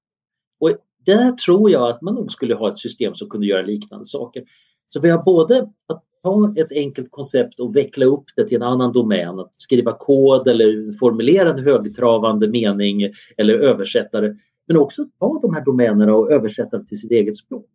Och 0.60 0.70
där 1.06 1.32
tror 1.32 1.70
jag 1.70 1.90
att 1.90 2.02
man 2.02 2.14
nog 2.14 2.32
skulle 2.32 2.54
ha 2.54 2.72
ett 2.72 2.78
system 2.78 3.14
som 3.14 3.28
kunde 3.28 3.46
göra 3.46 3.62
liknande 3.62 4.04
saker. 4.04 4.42
Så 4.88 5.00
vi 5.00 5.10
har 5.10 5.22
både 5.22 5.68
att 5.88 6.04
ta 6.22 6.54
ett 6.56 6.72
enkelt 6.72 7.10
koncept 7.10 7.60
och 7.60 7.76
veckla 7.76 8.06
upp 8.06 8.24
det 8.36 8.48
till 8.48 8.56
en 8.56 8.62
annan 8.62 8.92
domän. 8.92 9.40
Att 9.40 9.52
skriva 9.56 9.92
kod 9.92 10.48
eller 10.48 10.98
formulera 10.98 11.52
en 11.52 11.64
högtravande 11.64 12.48
mening 12.48 13.10
eller 13.36 13.54
översätta 13.54 14.20
det. 14.20 14.36
Men 14.66 14.76
också 14.76 15.04
ta 15.18 15.38
de 15.42 15.54
här 15.54 15.64
domänerna 15.64 16.14
och 16.14 16.32
översätta 16.32 16.78
det 16.78 16.86
till 16.86 17.00
sitt 17.00 17.10
eget 17.10 17.36
språk. 17.36 17.66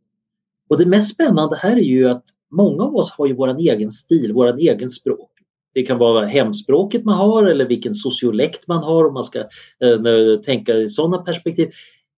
Och 0.69 0.77
det 0.77 0.85
mest 0.85 1.13
spännande 1.13 1.55
här 1.55 1.77
är 1.77 1.81
ju 1.81 2.09
att 2.09 2.23
många 2.51 2.83
av 2.83 2.95
oss 2.95 3.11
har 3.11 3.27
ju 3.27 3.33
våran 3.33 3.57
egen 3.57 3.91
stil, 3.91 4.33
våran 4.33 4.57
egen 4.57 4.89
språk. 4.89 5.31
Det 5.73 5.83
kan 5.83 5.97
vara 5.97 6.25
hemspråket 6.25 7.05
man 7.05 7.17
har 7.17 7.45
eller 7.45 7.67
vilken 7.67 7.93
sociolekt 7.93 8.67
man 8.67 8.83
har 8.83 9.05
om 9.05 9.13
man 9.13 9.23
ska 9.23 9.39
eh, 9.39 10.41
tänka 10.45 10.73
i 10.73 10.89
sådana 10.89 11.17
perspektiv. 11.17 11.69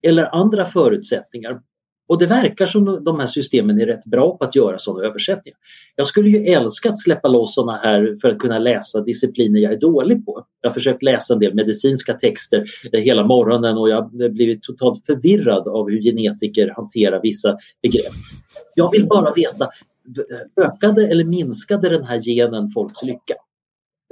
Eller 0.03 0.35
andra 0.35 0.65
förutsättningar. 0.65 1.61
Och 2.07 2.19
det 2.19 2.25
verkar 2.25 2.65
som 2.65 3.03
de 3.03 3.19
här 3.19 3.27
systemen 3.27 3.81
är 3.81 3.85
rätt 3.85 4.05
bra 4.05 4.37
på 4.37 4.43
att 4.43 4.55
göra 4.55 4.79
sådana 4.79 5.07
översättningar. 5.07 5.57
Jag 5.95 6.07
skulle 6.07 6.29
ju 6.29 6.37
älska 6.37 6.89
att 6.89 7.01
släppa 7.01 7.27
loss 7.27 7.53
sådana 7.53 7.77
här 7.77 8.17
för 8.21 8.29
att 8.29 8.39
kunna 8.39 8.59
läsa 8.59 9.01
discipliner 9.01 9.59
jag 9.59 9.73
är 9.73 9.79
dålig 9.79 10.25
på. 10.25 10.45
Jag 10.61 10.69
har 10.69 10.73
försökt 10.73 11.03
läsa 11.03 11.33
en 11.33 11.39
del 11.39 11.53
medicinska 11.53 12.13
texter 12.13 12.65
eh, 12.93 13.01
hela 13.01 13.25
morgonen 13.25 13.77
och 13.77 13.89
jag 13.89 13.95
har 13.95 14.29
blivit 14.29 14.63
totalt 14.63 15.05
förvirrad 15.05 15.67
av 15.67 15.89
hur 15.89 16.01
genetiker 16.01 16.73
hanterar 16.75 17.19
vissa 17.23 17.57
begrepp. 17.81 18.13
Jag 18.75 18.91
vill 18.91 19.07
bara 19.07 19.33
veta, 19.33 19.69
ökade 20.61 21.07
eller 21.07 21.23
minskade 21.23 21.89
den 21.89 22.03
här 22.03 22.21
genen 22.21 22.69
folks 22.69 23.03
lycka? 23.03 23.33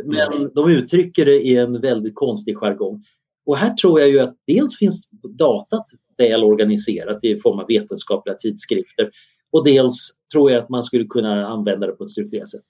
Men 0.04 0.52
de 0.56 0.72
uttrycker 0.72 1.26
det 1.26 1.40
i 1.40 1.58
en 1.58 1.82
väldigt 1.82 2.16
konstig 2.16 2.58
jargong. 2.58 3.04
Och 3.46 3.58
här 3.58 3.74
tror 3.74 4.00
jag 4.00 4.10
ju 4.10 4.20
att 4.20 4.36
dels 4.48 4.78
finns 4.78 5.10
datat 5.38 5.86
väl 6.18 6.44
organiserat 6.44 7.24
i 7.24 7.40
form 7.40 7.60
av 7.60 7.68
vetenskapliga 7.68 8.36
tidskrifter 8.36 9.10
och 9.52 9.66
dels 9.66 10.10
tror 10.34 10.52
jag 10.52 10.64
att 10.64 10.70
man 10.70 10.84
skulle 10.84 11.06
kunna 11.06 11.48
använda 11.48 11.88
det 11.88 11.94
på 11.94 12.04
ett 12.04 12.10
strukturerat 12.10 12.50
sätt. 12.50 12.64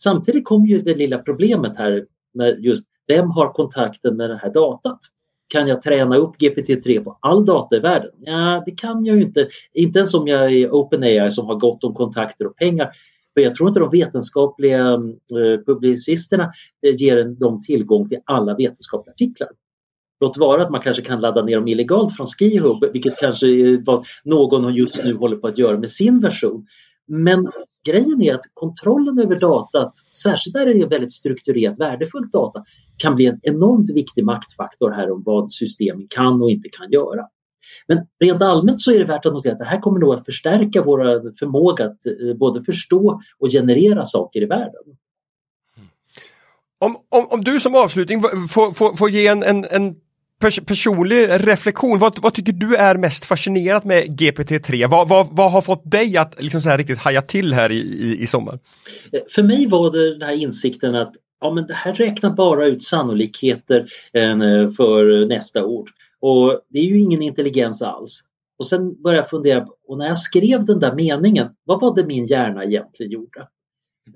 Samtidigt 0.00 0.44
kommer 0.44 0.66
ju 0.66 0.82
det 0.82 0.94
lilla 0.94 1.18
problemet 1.18 1.76
här 1.76 2.04
med 2.34 2.56
just 2.60 2.84
vem 3.06 3.30
har 3.30 3.52
kontakten 3.52 4.16
med 4.16 4.30
det 4.30 4.36
här 4.42 4.52
datat? 4.52 4.98
Kan 5.48 5.68
jag 5.68 5.82
träna 5.82 6.16
upp 6.16 6.36
GPT-3 6.36 7.04
på 7.04 7.16
all 7.20 7.44
data 7.44 7.76
i 7.76 7.80
världen? 7.80 8.10
Ja, 8.18 8.62
det 8.66 8.70
kan 8.70 9.04
jag 9.04 9.16
ju 9.16 9.22
inte. 9.22 9.48
Inte 9.74 9.98
ens 9.98 10.14
om 10.14 10.28
jag 10.28 10.52
är 10.52 10.74
OpenAI 10.74 11.30
som 11.30 11.46
har 11.46 11.54
gott 11.54 11.84
om 11.84 11.94
kontakter 11.94 12.46
och 12.46 12.56
pengar. 12.56 12.90
För 13.34 13.40
jag 13.40 13.54
tror 13.54 13.68
inte 13.68 13.80
de 13.80 13.90
vetenskapliga 13.90 14.92
eh, 14.92 15.64
publicisterna 15.66 16.52
eh, 16.86 16.94
ger 16.96 17.24
dem 17.24 17.60
tillgång 17.60 18.08
till 18.08 18.18
alla 18.24 18.54
vetenskapliga 18.54 19.12
artiklar. 19.12 19.48
Låt 20.22 20.36
vara 20.36 20.62
att 20.62 20.70
man 20.70 20.80
kanske 20.80 21.02
kan 21.02 21.20
ladda 21.20 21.42
ner 21.42 21.56
dem 21.56 21.68
illegalt 21.68 22.16
från 22.16 22.26
Skihub, 22.26 22.92
vilket 22.92 23.16
kanske 23.16 23.46
är 23.46 23.84
vad 23.84 24.04
någon 24.24 24.74
just 24.74 25.04
nu 25.04 25.14
håller 25.14 25.36
på 25.36 25.46
att 25.46 25.58
göra 25.58 25.78
med 25.78 25.90
sin 25.90 26.20
version. 26.20 26.66
Men 27.08 27.48
grejen 27.86 28.22
är 28.22 28.34
att 28.34 28.44
kontrollen 28.54 29.18
över 29.18 29.40
datat, 29.40 29.92
särskilt 30.22 30.54
där 30.54 30.66
det 30.66 30.72
är 30.72 30.88
väldigt 30.88 31.12
strukturerat 31.12 31.80
värdefullt 31.80 32.32
data, 32.32 32.64
kan 32.96 33.16
bli 33.16 33.26
en 33.26 33.40
enormt 33.42 33.90
viktig 33.94 34.24
maktfaktor 34.24 34.90
här 34.90 35.10
om 35.10 35.22
vad 35.26 35.52
systemen 35.52 36.06
kan 36.10 36.42
och 36.42 36.50
inte 36.50 36.68
kan 36.68 36.90
göra. 36.90 37.26
Men 37.88 37.98
rent 38.24 38.42
allmänt 38.42 38.80
så 38.80 38.92
är 38.92 38.98
det 38.98 39.04
värt 39.04 39.26
att 39.26 39.32
notera 39.32 39.52
att 39.52 39.58
det 39.58 39.64
här 39.64 39.80
kommer 39.80 40.00
nog 40.00 40.14
att 40.14 40.24
förstärka 40.24 40.82
vår 40.82 41.38
förmåga 41.38 41.84
att 41.84 42.06
eh, 42.06 42.36
både 42.36 42.64
förstå 42.64 43.20
och 43.38 43.50
generera 43.50 44.04
saker 44.04 44.42
i 44.42 44.46
världen. 44.46 44.82
Om, 46.78 46.96
om, 47.08 47.26
om 47.30 47.44
du 47.44 47.60
som 47.60 47.74
avslutning 47.74 48.20
får, 48.22 48.72
får, 48.72 48.96
får 48.96 49.10
ge 49.10 49.26
en, 49.26 49.42
en, 49.42 49.64
en 49.70 49.94
pers 50.42 50.60
personlig 50.66 51.28
reflektion, 51.28 51.98
vad, 51.98 52.18
vad, 52.22 52.34
tycker 52.34 52.52
du 52.52 52.76
är 52.76 52.96
mest 52.96 53.24
fascinerat 53.24 53.84
med 53.84 54.20
GPT-3? 54.20 54.86
Vad, 54.86 55.08
vad, 55.08 55.28
vad, 55.30 55.52
har 55.52 55.60
fått 55.60 55.90
dig 55.90 56.16
att 56.16 56.42
liksom 56.42 56.60
så 56.60 56.68
här 56.68 56.78
riktigt 56.78 56.98
haja 56.98 57.22
till 57.22 57.54
här 57.54 57.72
i, 57.72 57.78
i, 57.78 58.22
i 58.22 58.26
sommar? 58.26 58.58
Eh, 59.12 59.20
för 59.30 59.42
mig 59.42 59.66
var 59.66 59.90
det 59.92 60.12
den 60.12 60.22
här 60.22 60.42
insikten 60.42 60.94
att 60.94 61.12
ja, 61.40 61.54
men 61.54 61.66
det 61.66 61.74
här 61.74 61.94
räknar 61.94 62.30
bara 62.30 62.66
ut 62.66 62.82
sannolikheter 62.82 63.86
eh, 64.12 64.70
för 64.76 65.26
nästa 65.26 65.64
ord. 65.64 65.90
Och 66.20 66.60
det 66.70 66.78
är 66.78 66.84
ju 66.84 67.00
ingen 67.00 67.22
intelligens 67.22 67.82
alls. 67.82 68.20
Och 68.58 68.66
sen 68.66 69.02
började 69.02 69.22
jag 69.22 69.30
fundera, 69.30 69.66
och 69.88 69.98
när 69.98 70.06
jag 70.06 70.18
skrev 70.18 70.64
den 70.64 70.80
där 70.80 70.94
meningen, 70.94 71.48
vad 71.64 71.80
var 71.80 71.96
det 71.96 72.06
min 72.06 72.26
hjärna 72.26 72.64
egentligen 72.64 73.12
gjorde? 73.12 73.48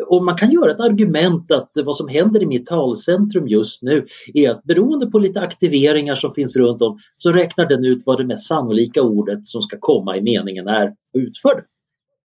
Och 0.06 0.24
man 0.24 0.36
kan 0.36 0.50
göra 0.50 0.70
ett 0.70 0.80
argument 0.80 1.50
att 1.50 1.70
vad 1.84 1.96
som 1.96 2.08
händer 2.08 2.42
i 2.42 2.46
mitt 2.46 2.66
talcentrum 2.66 3.48
just 3.48 3.82
nu 3.82 4.06
är 4.34 4.50
att 4.50 4.64
beroende 4.64 5.06
på 5.06 5.18
lite 5.18 5.40
aktiveringar 5.40 6.14
som 6.14 6.34
finns 6.34 6.56
runt 6.56 6.82
om 6.82 6.98
så 7.16 7.32
räknar 7.32 7.66
den 7.66 7.84
ut 7.84 8.02
vad 8.06 8.18
det 8.18 8.26
mest 8.26 8.48
sannolika 8.48 9.02
ordet 9.02 9.46
som 9.46 9.62
ska 9.62 9.76
komma 9.80 10.16
i 10.16 10.22
meningen 10.22 10.68
är 10.68 10.94
utförd. 11.12 11.64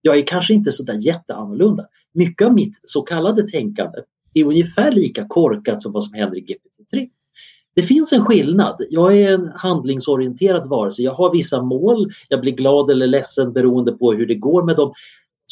Jag 0.01 0.17
är 0.17 0.27
kanske 0.27 0.53
inte 0.53 0.71
sådär 0.71 1.05
jätteannorlunda. 1.05 1.85
Mycket 2.13 2.47
av 2.47 2.53
mitt 2.53 2.79
så 2.83 3.01
kallade 3.01 3.47
tänkande 3.47 3.97
är 4.33 4.45
ungefär 4.45 4.91
lika 4.91 5.25
korkat 5.27 5.81
som 5.81 5.91
vad 5.91 6.03
som 6.03 6.13
händer 6.13 6.37
i 6.37 6.41
GPT-3. 6.41 7.07
Det 7.75 7.81
finns 7.81 8.13
en 8.13 8.25
skillnad. 8.25 8.75
Jag 8.89 9.17
är 9.17 9.33
en 9.33 9.51
handlingsorienterad 9.55 10.69
varelse. 10.69 11.01
Jag 11.01 11.13
har 11.13 11.31
vissa 11.31 11.61
mål. 11.61 12.11
Jag 12.29 12.41
blir 12.41 12.51
glad 12.51 12.91
eller 12.91 13.07
ledsen 13.07 13.53
beroende 13.53 13.91
på 13.91 14.13
hur 14.13 14.27
det 14.27 14.35
går 14.35 14.63
med 14.63 14.75
dem. 14.75 14.93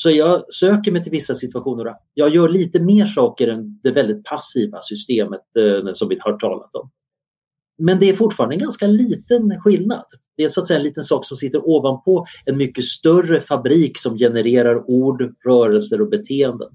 Så 0.02 0.12
jag 0.12 0.54
söker 0.54 0.92
mig 0.92 1.04
till 1.04 1.12
vissa 1.12 1.36
situationer. 1.36 1.96
Jag 2.14 2.36
gör 2.36 2.50
lite 2.50 2.80
mer 2.80 3.06
saker 3.06 3.48
än 3.48 3.80
det 3.84 3.92
väldigt 3.92 4.24
passiva 4.24 4.82
systemet 4.82 5.42
eh, 5.60 5.94
som 5.94 6.10
vi 6.10 6.18
har 6.20 6.38
talat 6.38 6.76
om. 6.76 6.90
men 7.78 8.00
det 8.00 8.10
är 8.10 8.14
fortfarande 8.14 8.56
en 8.56 8.60
ganska 8.60 8.88
liten 8.88 9.60
skillnad. 9.60 10.06
Det 10.38 10.44
är 10.44 10.50
så 10.50 10.62
att 10.62 10.68
säga 10.68 10.78
en 10.78 10.84
liten 10.84 11.04
sak 11.04 11.26
som 11.26 11.38
sitter 11.38 11.70
ovanpå 11.70 12.26
en 12.46 12.58
mycket 12.58 12.84
större 12.84 13.42
fabrik 13.42 13.98
som 13.98 14.18
genererar 14.18 14.90
ord, 14.90 15.36
rörelser 15.46 16.02
och 16.02 16.10
beteenden. 16.10 16.70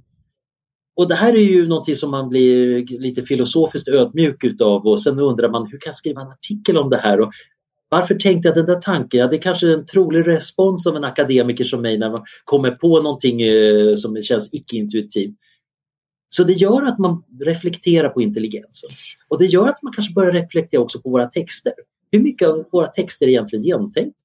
Och 0.97 1.09
det 1.09 1.15
här 1.15 1.33
är 1.35 1.43
ju 1.43 1.69
någonting 1.69 1.95
som 1.95 2.11
man 2.11 2.29
blir 2.29 2.87
lite 3.01 3.23
filosofiskt 3.23 3.89
ödmjuk 3.89 4.45
utav 4.45 4.87
och 4.87 5.03
sen 5.03 5.21
undrar 5.21 5.49
man 5.49 5.63
hur 5.63 5.79
kan 5.79 5.91
jag 5.91 5.97
skriva 5.97 6.21
en 6.21 6.29
artikel 6.29 6.79
om 6.79 6.91
det 6.91 6.97
här 6.97 7.21
och 7.21 7.33
varför 7.94 8.14
tänkte 8.14 8.48
jag 8.48 8.57
den 8.57 8.66
där 8.66 8.80
tanken? 8.80 9.20
Ja, 9.20 9.26
det 9.26 9.37
är 9.37 9.40
kanske 9.40 9.72
en 9.72 9.87
trolig 9.87 10.26
respons 10.26 10.87
av 10.87 10.96
en 10.96 11.04
akademiker 11.04 11.64
som 11.64 11.83
mig 11.83 11.98
när 11.98 12.11
man 12.11 12.24
kommer 12.44 12.70
på 12.70 13.02
någonting 13.02 13.42
eh, 13.42 13.94
som 13.94 14.22
känns 14.22 14.54
icke-intuitivt. 14.54 15.35
Så 16.28 16.44
det 16.44 16.52
gör 16.52 16.83
att 16.83 16.98
man 16.98 17.22
reflekterar 17.40 18.09
på 18.09 18.22
intelligensen. 18.22 18.90
Och 19.28 19.38
det 19.38 19.46
gör 19.46 19.68
att 19.68 19.83
man 19.83 19.92
kanske 19.92 20.12
börjar 20.12 20.33
reflektera 20.33 20.80
också 20.80 21.00
på 21.00 21.11
våra 21.11 21.26
texter. 21.26 21.72
Hur 22.12 22.20
mycket 22.20 22.48
av 22.48 22.64
våra 22.72 22.87
texter 22.87 23.26
är 23.26 23.30
egentligen 23.30 23.64
genomtänkta? 23.64 24.24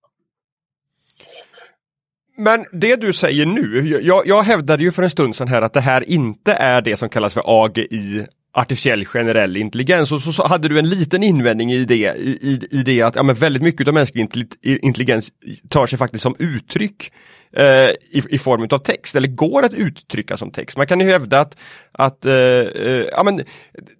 Men 2.38 2.66
det 2.72 2.96
du 2.96 3.14
säger 3.14 3.46
nu, 3.46 4.00
jag, 4.02 4.28
jag 4.28 4.44
hävdade 4.44 4.84
ju 4.84 4.92
för 4.92 5.04
en 5.04 5.10
stund 5.10 5.36
sedan 5.36 5.48
här 5.48 5.62
att 5.62 5.74
det 5.74 5.82
här 5.82 6.10
inte 6.10 6.54
är 6.54 6.82
det 6.82 6.98
som 6.98 7.10
kallas 7.10 7.34
för 7.34 7.44
AGI 7.46 8.26
artificiell 8.52 9.06
generell 9.06 9.58
intelligens 9.58 10.12
och 10.12 10.22
så, 10.22 10.34
så, 10.34 10.48
hade 10.48 10.68
du 10.68 10.80
en 10.80 10.90
liten 10.90 11.24
invändning 11.24 11.72
i 11.72 11.86
det, 11.86 12.16
i, 12.18 12.60
i 12.72 12.84
det 12.84 13.02
att 13.02 13.16
ja, 13.16 13.24
men 13.24 13.36
väldigt 13.36 13.64
mycket 13.64 13.88
av 13.88 13.94
mänsklig 13.94 14.30
intelligens 14.62 15.32
tar 15.70 15.88
sig 15.88 15.98
faktiskt 15.98 16.22
som 16.22 16.36
uttryck 16.40 17.12
eh, 17.58 17.90
i, 18.12 18.24
i 18.30 18.38
form 18.38 18.68
av 18.72 18.78
text 18.78 19.16
eller 19.16 19.28
går 19.28 19.66
att 19.66 19.74
uttrycka 19.74 20.38
som 20.38 20.52
text. 20.52 20.78
Man 20.78 20.88
kan 20.88 21.00
ju 21.00 21.12
hävda 21.12 21.40
att, 21.40 21.58
att 21.92 22.26
eh, 22.26 22.34
eh 22.34 23.06
ja, 23.12 23.24
men 23.24 23.38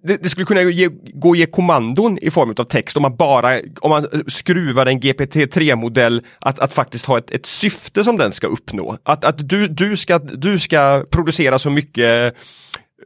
det, 0.02 0.22
det, 0.22 0.28
skulle 0.28 0.46
kunna 0.46 0.62
ge, 0.62 0.88
gå 1.14 1.32
att 1.32 1.38
ge 1.38 1.46
kommandon 1.46 2.18
i 2.18 2.30
form 2.30 2.54
av 2.58 2.64
text 2.64 2.96
om 2.96 3.02
man 3.02 3.16
bara 3.16 3.60
om 3.80 3.90
man 3.90 4.24
skruvar 4.26 4.86
en 4.86 5.00
GPT-3-modell 5.00 6.24
att, 6.38 6.58
att 6.58 6.72
faktiskt 6.72 7.04
ha 7.04 7.18
ett, 7.18 7.30
ett 7.30 7.46
syfte 7.46 8.04
som 8.04 8.16
den 8.16 8.32
ska 8.32 8.46
uppnå. 8.46 8.98
Att, 9.02 9.24
att 9.24 9.48
du, 9.48 9.68
du, 9.68 9.96
ska, 9.96 10.18
du 10.18 10.58
ska 10.58 11.04
producera 11.10 11.58
så 11.58 11.70
mycket 11.70 12.36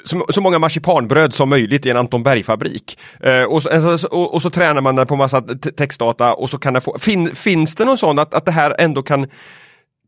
så, 0.04 0.26
så, 0.28 0.40
många 0.40 0.58
marsipanbröd 0.58 1.34
som 1.34 1.48
möjligt 1.48 1.86
i 1.86 1.90
en 1.90 1.96
Anton 1.96 2.22
Berg-fabrik. 2.22 2.98
Eh, 3.20 3.42
och, 3.42 3.62
så, 3.62 3.70
eh, 3.70 4.04
och, 4.04 4.34
och, 4.34 4.42
så 4.42 4.50
tränar 4.50 4.80
man 4.80 4.96
den 4.96 5.06
på 5.06 5.16
massa 5.16 5.40
textdata 5.76 6.34
och 6.34 6.50
så 6.50 6.58
kan 6.58 6.72
den 6.72 6.82
få, 6.82 6.98
fin, 6.98 7.34
finns 7.34 7.74
det 7.74 7.84
någon 7.84 7.98
sån 7.98 8.18
att, 8.18 8.34
att 8.34 8.44
det 8.44 8.52
här 8.52 8.74
ändå 8.78 9.02
kan 9.02 9.26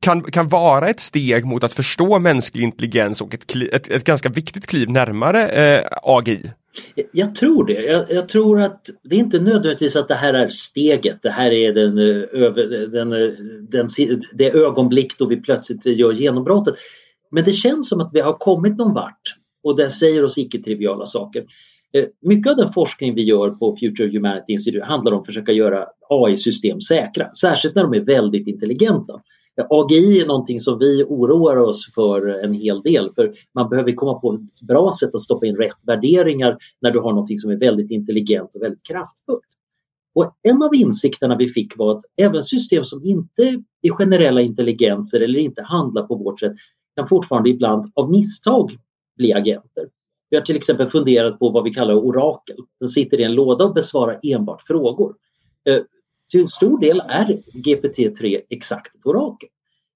kan, 0.00 0.22
kan 0.22 0.48
vara 0.48 0.88
ett 0.88 1.00
steg 1.00 1.44
mot 1.44 1.64
att 1.64 1.72
förstå 1.72 2.18
mänsklig 2.18 2.62
intelligens 2.62 3.20
och 3.20 3.34
ett, 3.34 3.56
ett, 3.72 3.88
ett 3.88 4.04
ganska 4.04 4.28
viktigt 4.28 4.66
kliv 4.66 4.90
närmare 4.90 5.48
eh, 5.48 5.84
AGI? 6.02 6.50
Jag 7.12 7.34
tror 7.34 7.66
det. 7.66 7.82
Jag, 7.82 8.04
jag, 8.10 8.28
tror 8.28 8.62
att 8.62 8.86
det 9.02 9.16
är 9.16 9.20
inte 9.20 9.38
nödvändigtvis 9.38 9.96
att 9.96 10.08
det 10.08 10.14
här 10.14 10.34
är 10.34 10.48
steget. 10.48 11.22
Det 11.22 11.30
här 11.30 11.50
är 11.50 11.72
den, 11.72 11.98
eh, 11.98 12.88
den, 12.88 13.12
eh, 13.12 13.28
den, 13.68 13.88
det 14.34 14.54
ögonblick 14.54 15.18
då 15.18 15.26
vi 15.26 15.36
plötsligt 15.36 15.86
gör 15.86 16.12
genombrottet. 16.12 16.74
Men 17.30 17.44
det 17.44 17.52
känns 17.52 17.88
som 17.88 18.00
att 18.00 18.10
vi 18.12 18.20
har 18.20 18.32
kommit 18.32 18.76
någon 18.76 18.94
vart 18.94 19.34
och 19.66 19.76
det 19.76 19.90
säger 19.90 20.24
oss 20.24 20.38
icke-triviala 20.38 21.06
saker. 21.06 21.44
Eh, 21.92 22.04
mycket 22.22 22.50
av 22.50 22.56
den 22.56 22.72
forskning 22.72 23.14
vi 23.14 23.24
gör 23.24 23.50
på 23.50 23.76
Future 23.76 24.08
Humanity 24.08 24.52
Institute 24.52 24.84
handlar 24.84 25.12
om 25.12 25.20
att 25.20 25.26
försöka 25.26 25.52
göra 25.52 25.86
AI-system 26.08 26.80
säkra, 26.80 27.34
särskilt 27.34 27.74
när 27.74 27.82
de 27.82 27.94
är 27.94 28.04
väldigt 28.04 28.46
intelligenta. 28.46 29.14
Eh, 29.60 29.66
AGI 29.70 30.20
är 30.20 30.26
någonting 30.26 30.60
som 30.60 30.78
vi 30.78 31.04
oroar 31.08 31.56
oss 31.56 31.94
för 31.94 32.44
en 32.44 32.54
hel 32.54 32.82
del 32.82 33.10
för 33.14 33.32
man 33.54 33.68
behöver 33.68 33.92
komma 33.92 34.14
på 34.14 34.34
ett 34.34 34.68
bra 34.68 34.92
sätt 35.00 35.14
att 35.14 35.20
stoppa 35.20 35.46
in 35.46 35.56
rätt 35.56 35.86
värderingar 35.86 36.58
när 36.80 36.90
du 36.90 36.98
har 36.98 37.10
någonting 37.10 37.38
som 37.38 37.50
är 37.50 37.56
väldigt 37.56 37.90
intelligent 37.90 38.54
och 38.54 38.62
väldigt 38.62 38.86
kraftfullt. 38.88 39.56
Och 40.14 40.32
en 40.48 40.62
av 40.62 40.74
insikterna 40.74 41.36
vi 41.36 41.48
fick 41.48 41.78
var 41.78 41.96
att 41.96 42.02
även 42.16 42.42
system 42.42 42.84
som 42.84 43.00
inte 43.04 43.62
är 43.82 43.90
generella 43.90 44.40
intelligenser 44.40 45.20
eller 45.20 45.38
inte 45.38 45.62
handlar 45.62 46.02
på 46.02 46.14
vårt 46.14 46.40
sätt 46.40 46.52
kan 46.96 47.08
fortfarande 47.08 47.50
ibland 47.50 47.92
av 47.94 48.10
misstag 48.10 48.78
bli 49.16 49.32
agenter. 49.32 49.88
Vi 50.30 50.36
har 50.36 50.44
till 50.44 50.56
exempel 50.56 50.86
funderat 50.86 51.38
på 51.38 51.50
vad 51.50 51.64
vi 51.64 51.74
kallar 51.74 51.94
orakel. 51.94 52.56
Den 52.80 52.88
sitter 52.88 53.20
i 53.20 53.24
en 53.24 53.34
låda 53.34 53.64
och 53.64 53.74
besvarar 53.74 54.18
enbart 54.22 54.62
frågor. 54.62 55.14
Eh, 55.68 55.82
till 56.32 56.46
stor 56.46 56.80
del 56.80 57.00
är 57.00 57.38
GPT-3 57.54 58.40
exakt 58.48 58.94
ett 58.94 59.06
orakel. 59.06 59.48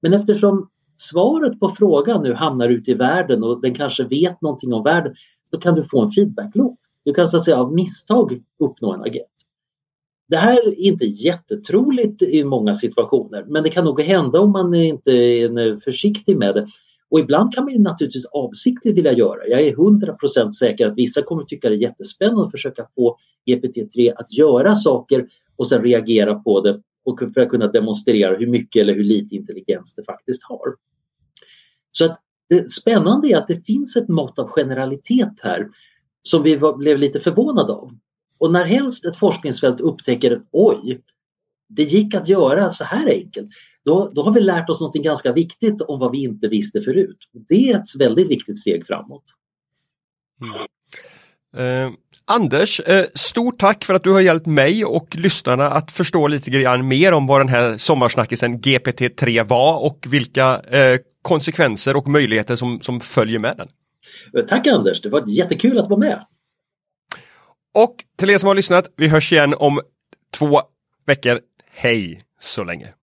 Men 0.02 0.14
eftersom 0.14 0.68
svaret 0.96 1.60
på 1.60 1.68
frågan 1.78 2.22
nu 2.22 2.34
hamnar 2.34 2.68
ute 2.68 2.90
i 2.90 2.94
världen 2.94 3.44
och 3.44 3.60
den 3.60 3.74
kanske 3.74 4.04
vet 4.04 4.42
någonting 4.42 4.72
om 4.72 4.82
världen 4.82 5.14
så 5.50 5.58
kan 5.58 5.74
du 5.74 5.84
få 5.84 6.02
en 6.02 6.10
feedback-loop. 6.10 6.78
Du 7.04 7.14
kan 7.14 7.28
så 7.28 7.36
att 7.36 7.44
säga 7.44 7.56
av 7.56 7.74
misstag 7.74 8.42
uppnå 8.58 8.92
en 8.92 9.00
agent. 9.00 9.26
Det 10.28 10.36
här 10.36 10.68
är 10.68 10.80
inte 10.80 11.04
jättetroligt 11.04 12.22
i 12.22 12.44
många 12.44 12.74
situationer 12.74 13.44
men 13.48 13.62
det 13.62 13.70
kan 13.70 13.84
nog 13.84 14.00
hända 14.00 14.40
om 14.40 14.52
man 14.52 14.74
inte 14.74 15.10
är 15.10 15.76
försiktig 15.76 16.36
med 16.36 16.54
det. 16.54 16.68
Och 17.10 17.20
ibland 17.20 17.54
kan 17.54 17.64
man 17.64 17.72
ju 17.72 17.78
naturligtvis 17.78 18.24
avsiktligt 18.24 18.96
vilja 18.96 19.12
göra. 19.12 19.46
Jag 19.46 19.60
är 19.60 19.74
100% 19.74 20.50
säker 20.50 20.86
att 20.86 20.98
vissa 20.98 21.22
kommer 21.22 21.44
tycka 21.44 21.68
det 21.68 21.74
är 21.74 21.78
jättespännande 21.78 22.44
att 22.44 22.50
försöka 22.50 22.86
få 22.94 23.16
GPT-3 23.50 24.12
att 24.16 24.32
göra 24.32 24.74
saker 24.74 25.28
och 25.56 25.68
sen 25.68 25.82
reagera 25.82 26.34
på 26.34 26.60
det 26.60 26.80
och 27.04 27.20
för 27.34 27.40
att 27.40 27.48
kunna 27.48 27.66
demonstrera 27.66 28.36
hur 28.36 28.46
mycket 28.46 28.82
eller 28.82 28.94
hur 28.94 29.04
lite 29.04 29.34
intelligens 29.34 29.94
det 29.94 30.04
faktiskt 30.04 30.42
har. 30.44 30.74
Så 31.92 32.04
att 32.04 32.16
det 32.48 32.70
spännande 32.72 33.28
är 33.28 33.36
att 33.36 33.48
det 33.48 33.66
finns 33.66 33.96
ett 33.96 34.08
mått 34.08 34.38
av 34.38 34.48
generalitet 34.48 35.40
här 35.42 35.66
som 36.22 36.42
vi 36.42 36.56
var, 36.56 36.76
blev 36.76 36.98
lite 36.98 37.20
förvånade 37.20 37.72
av. 37.72 37.90
Och 38.38 38.52
när 38.52 38.64
helst 38.64 39.06
ett 39.06 39.16
forskningsfält 39.16 39.80
upptäcker 39.80 40.42
oj, 40.50 41.00
det 41.68 41.82
gick 41.82 42.14
att 42.14 42.28
göra 42.28 42.70
så 42.70 42.84
här 42.84 43.08
enkelt, 43.08 43.48
då, 43.84 44.10
då 44.14 44.22
har 44.22 44.32
vi 44.32 44.40
lärt 44.40 44.68
oss 44.68 44.80
något 44.80 44.94
ganska 44.94 45.32
viktigt 45.32 45.80
om 45.80 46.00
vad 46.00 46.12
vi 46.12 46.22
inte 46.22 46.48
visste 46.48 46.82
förut. 46.82 47.18
Det 47.48 47.70
är 47.70 47.76
ett 47.76 48.00
väldigt 48.00 48.30
viktigt 48.30 48.58
steg 48.58 48.86
framåt. 48.86 49.24
Mm. 50.42 50.66
Eh, 51.56 51.92
Anders, 52.24 52.80
eh, 52.80 53.04
stort 53.14 53.58
tack 53.58 53.84
för 53.84 53.94
att 53.94 54.04
du 54.04 54.12
har 54.12 54.20
hjälpt 54.20 54.46
mig 54.46 54.84
och 54.84 55.16
lyssnarna 55.16 55.66
att 55.66 55.90
förstå 55.90 56.28
lite 56.28 56.50
grann 56.50 56.88
mer 56.88 57.12
om 57.12 57.26
vad 57.26 57.40
den 57.40 57.48
här 57.48 57.76
sommarsnackisen 57.78 58.60
GPT-3 58.60 59.48
var 59.48 59.78
och 59.78 60.06
vilka 60.08 60.60
eh, 60.60 60.98
konsekvenser 61.22 61.96
och 61.96 62.08
möjligheter 62.08 62.56
som, 62.56 62.80
som 62.80 63.00
följer 63.00 63.38
med 63.38 63.56
den. 63.56 63.68
Eh, 64.38 64.46
tack 64.46 64.66
Anders, 64.66 65.02
det 65.02 65.08
var 65.08 65.24
jättekul 65.28 65.78
att 65.78 65.88
vara 65.88 66.00
med. 66.00 66.26
Och 67.74 68.04
till 68.18 68.30
er 68.30 68.38
som 68.38 68.46
har 68.46 68.54
lyssnat, 68.54 68.92
vi 68.96 69.08
hörs 69.08 69.32
igen 69.32 69.54
om 69.54 69.80
två 70.32 70.60
veckor. 71.06 71.40
Hej 71.70 72.20
så 72.40 72.64
länge! 72.64 72.94